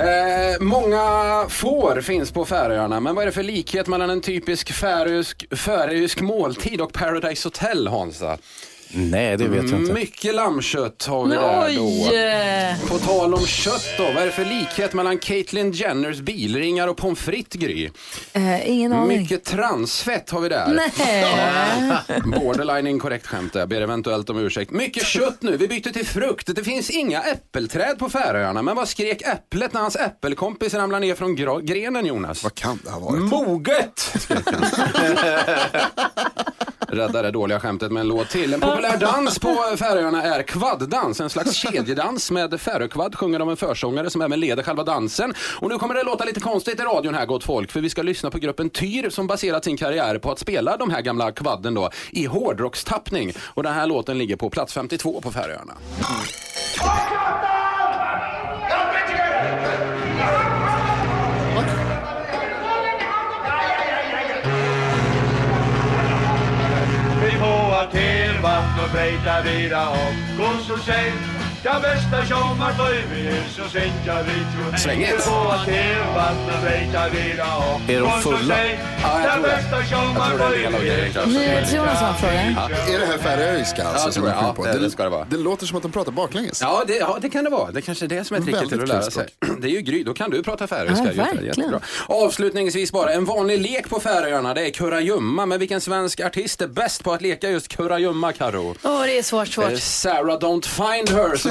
Eh, 0.03 0.59
många 0.59 1.45
får 1.49 2.01
finns 2.01 2.31
på 2.31 2.45
Färöarna, 2.45 2.99
men 2.99 3.15
vad 3.15 3.21
är 3.21 3.25
det 3.25 3.31
för 3.31 3.43
likhet 3.43 3.87
mellan 3.87 4.09
en 4.09 4.21
typisk 4.21 4.71
färöisk, 4.71 5.57
färöisk 5.57 6.21
måltid 6.21 6.81
och 6.81 6.93
Paradise 6.93 7.45
Hotel, 7.47 7.87
Hansa? 7.87 8.37
Nej, 8.93 9.37
det 9.37 9.47
vet 9.47 9.69
jag 9.69 9.79
inte. 9.79 9.93
Mycket 9.93 10.35
lammkött 10.35 11.05
har 11.05 11.25
vi 11.25 11.35
där 11.35 12.79
då. 12.81 12.87
På 12.87 12.99
tal 12.99 13.33
om 13.33 13.45
kött 13.45 13.85
då, 13.97 14.03
vad 14.03 14.17
är 14.17 14.25
det 14.25 14.31
för 14.31 14.45
likhet 14.45 14.93
mellan 14.93 15.17
Caitlyn 15.17 15.71
Jenners 15.71 16.19
bilringar 16.19 16.87
och 16.87 16.97
pommes 16.97 17.19
frites 17.19 17.61
Gry? 17.61 17.89
Eh, 18.33 18.69
ingen 18.69 18.93
aning. 18.93 19.21
Mycket 19.21 19.43
transfett 19.43 20.29
har 20.29 20.41
vi 20.41 20.49
där. 20.49 20.79
Nej. 20.95 21.97
Borderline 22.39 22.87
inkorrekt 22.87 23.27
skämt 23.27 23.53
där. 23.53 23.65
ber 23.65 23.81
eventuellt 23.81 24.29
om 24.29 24.37
ursäkt. 24.37 24.71
Mycket 24.71 25.05
kött 25.05 25.41
nu, 25.41 25.57
vi 25.57 25.67
byter 25.67 25.93
till 25.93 26.05
frukt. 26.05 26.55
Det 26.55 26.63
finns 26.63 26.89
inga 26.89 27.21
äppelträd 27.21 27.99
på 27.99 28.09
Färöarna, 28.09 28.61
men 28.61 28.75
vad 28.75 28.87
skrek 28.87 29.21
äpplet 29.21 29.73
när 29.73 29.81
hans 29.81 29.95
äppelkompis 29.95 30.73
ramlade 30.73 31.05
ner 31.05 31.15
från 31.15 31.35
grenen 31.65 32.05
Jonas? 32.05 32.43
Vad 32.43 32.55
kan 32.55 32.79
det 32.83 32.91
ha 32.91 32.99
varit? 32.99 33.21
Moget! 33.21 34.15
Rädda 36.91 37.21
det 37.21 37.31
dåliga 37.31 37.59
skämtet 37.59 37.91
med 37.91 38.01
en 38.01 38.07
låt 38.07 38.29
till. 38.29 38.53
En 38.53 38.59
populär 38.61 38.97
dans 38.97 39.39
på 39.39 39.57
Färöarna 39.77 40.23
är 40.23 40.43
kvaddans, 40.43 41.21
en 41.21 41.29
slags 41.29 41.53
kedjedans 41.53 42.31
med 42.31 42.61
färökvadd 42.61 43.15
sjunger 43.15 43.39
av 43.39 43.49
en 43.49 43.57
försångare 43.57 44.09
som 44.09 44.21
även 44.21 44.39
leder 44.39 44.63
själva 44.63 44.83
dansen. 44.83 45.33
Och 45.59 45.69
nu 45.69 45.77
kommer 45.77 45.95
det 45.95 46.03
låta 46.03 46.25
lite 46.25 46.39
konstigt 46.39 46.79
i 46.79 46.83
radion 46.83 47.15
här 47.15 47.25
gott 47.25 47.43
folk, 47.43 47.71
för 47.71 47.81
vi 47.81 47.89
ska 47.89 48.01
lyssna 48.01 48.31
på 48.31 48.37
gruppen 48.37 48.69
Tyr 48.69 49.09
som 49.09 49.27
baserat 49.27 49.63
sin 49.63 49.77
karriär 49.77 50.17
på 50.17 50.31
att 50.31 50.39
spela 50.39 50.77
de 50.77 50.89
här 50.89 51.01
gamla 51.01 51.31
kvadden 51.31 51.73
då 51.73 51.89
i 52.11 52.25
hårdrockstappning. 52.25 53.33
Och 53.53 53.63
den 53.63 53.73
här 53.73 53.87
låten 53.87 54.17
ligger 54.17 54.35
på 54.35 54.49
plats 54.49 54.73
52 54.73 55.21
på 55.21 55.31
Färöarna. 55.31 55.73
Vi 55.99 57.28
lei 69.09 69.17
t'avira 69.23 69.89
ho 69.89 70.03
consul 70.37 70.79
Ja, 71.63 71.79
bästa 71.81 72.25
sommarströmmen 72.25 73.43
så 73.55 73.61
jag 74.05 74.23
vet 74.23 74.33
ju 74.73 74.77
Svängigt. 74.77 75.29
Vi 77.87 77.93
Är 77.95 77.99
de 77.99 78.21
fulla? 78.21 78.55
Ja, 79.01 79.21
jag 79.21 79.23
Ja, 79.23 79.33
tror 79.33 79.43
det. 79.43 79.61
Jag 79.71 79.89
tror 79.89 80.49
det 80.49 80.63
är 80.63 80.65
en 80.65 80.71
del 80.71 80.75
av 80.75 80.81
grejen 80.81 81.13
kanske. 81.13 81.39
NyhetsJonas 81.39 81.99
har 82.01 82.07
en 82.09 82.15
fråga. 82.15 82.33
Är 82.95 82.99
det 82.99 83.05
här 83.05 83.17
färöiska 83.17 83.83
alltså, 83.87 84.07
Ja, 84.07 84.11
som 84.11 84.23
jag. 84.25 84.55
på? 84.55 84.67
Ja, 84.67 84.73
det- 84.73 84.79
det 84.79 84.91
ska 84.91 85.03
det 85.03 85.09
vara. 85.09 85.25
Det 85.29 85.37
låter 85.37 85.65
som 85.65 85.77
att 85.77 85.83
de 85.83 85.91
pratar 85.91 86.11
baklänges. 86.11 86.61
Ja 86.61 86.83
det, 86.87 86.95
ja, 86.95 87.17
det 87.21 87.29
kan 87.29 87.43
det 87.43 87.49
vara. 87.49 87.71
Det 87.71 87.81
kanske 87.81 88.05
är 88.05 88.09
det 88.09 88.23
som 88.27 88.35
är 88.37 88.41
tricket 88.41 88.69
till 88.69 88.81
att 88.81 88.87
lära 88.87 89.01
sig. 89.01 89.27
Det 89.61 89.67
är 89.67 89.71
ju 89.71 89.81
Gry, 89.81 90.03
då 90.03 90.13
kan 90.13 90.29
du 90.29 90.43
prata 90.43 90.67
färöiska. 90.67 91.05
Ja, 91.13 91.23
verkligen. 91.23 91.45
jättebra. 91.45 91.79
Avslutningsvis 92.07 92.91
bara, 92.91 93.11
en 93.11 93.25
vanlig 93.25 93.61
lek 93.61 93.89
på 93.89 93.99
Färöarna 93.99 94.53
det 94.53 94.65
är 94.67 94.69
kurragömma. 94.69 95.45
Men 95.45 95.59
vilken 95.59 95.81
svensk 95.81 96.19
artist 96.19 96.61
är 96.61 96.67
bäst 96.67 97.03
på 97.03 97.13
att 97.13 97.21
leka 97.21 97.49
just 97.49 97.67
kurragömma, 97.67 98.31
Karo? 98.33 98.75
Åh, 98.83 99.01
det 99.05 99.17
är 99.17 99.23
svårt, 99.23 99.47
Eh, 99.47 99.51
svårt. 99.51 99.79
Sarah 99.79 100.37
Don't 100.39 100.65
Find 100.67 101.09
Her 101.09 101.35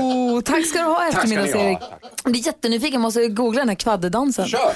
Oh, 0.00 0.40
tack 0.40 0.66
ska 0.66 0.78
du 0.78 0.84
ha 0.84 1.08
eftermiddags-Erik. 1.08 1.78
Jag 2.22 2.32
blir 2.32 2.46
jättenyfiken, 2.46 3.00
måste 3.00 3.26
googla 3.28 3.60
den 3.60 3.68
här 3.68 3.76
kvaddedansen. 3.76 4.46
Kör! 4.46 4.72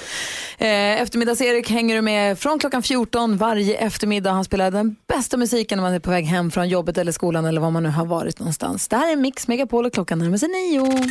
Eh, 0.59 1.03
Eftermiddags-Erik 1.03 1.71
hänger 1.71 1.95
du 1.97 2.03
med 2.03 2.39
från 2.39 2.59
klockan 2.59 2.83
14 2.83 3.37
varje 3.37 3.77
eftermiddag. 3.77 4.31
Han 4.31 4.45
spelar 4.45 4.71
den 4.71 4.97
bästa 5.09 5.37
musiken 5.37 5.79
när 5.79 5.83
man 5.83 5.95
är 5.95 6.01
på 6.01 6.11
väg 6.11 6.25
hem 6.25 6.51
från 6.51 6.69
jobbet 6.69 6.99
eller 6.99 7.13
skolan 7.13 7.45
eller 7.45 7.61
var 7.61 7.71
man 7.71 7.83
nu 7.83 7.89
har 7.89 8.07
varit 8.07 8.39
någonstans. 8.39 8.89
Det 8.89 8.97
här 8.97 9.13
är 9.13 9.17
Mix 9.17 9.49
Megapol 9.49 9.87
och 9.87 9.93
klockan 9.93 10.19
närmar 10.19 10.37
sig 10.37 10.49
nio. 10.49 11.11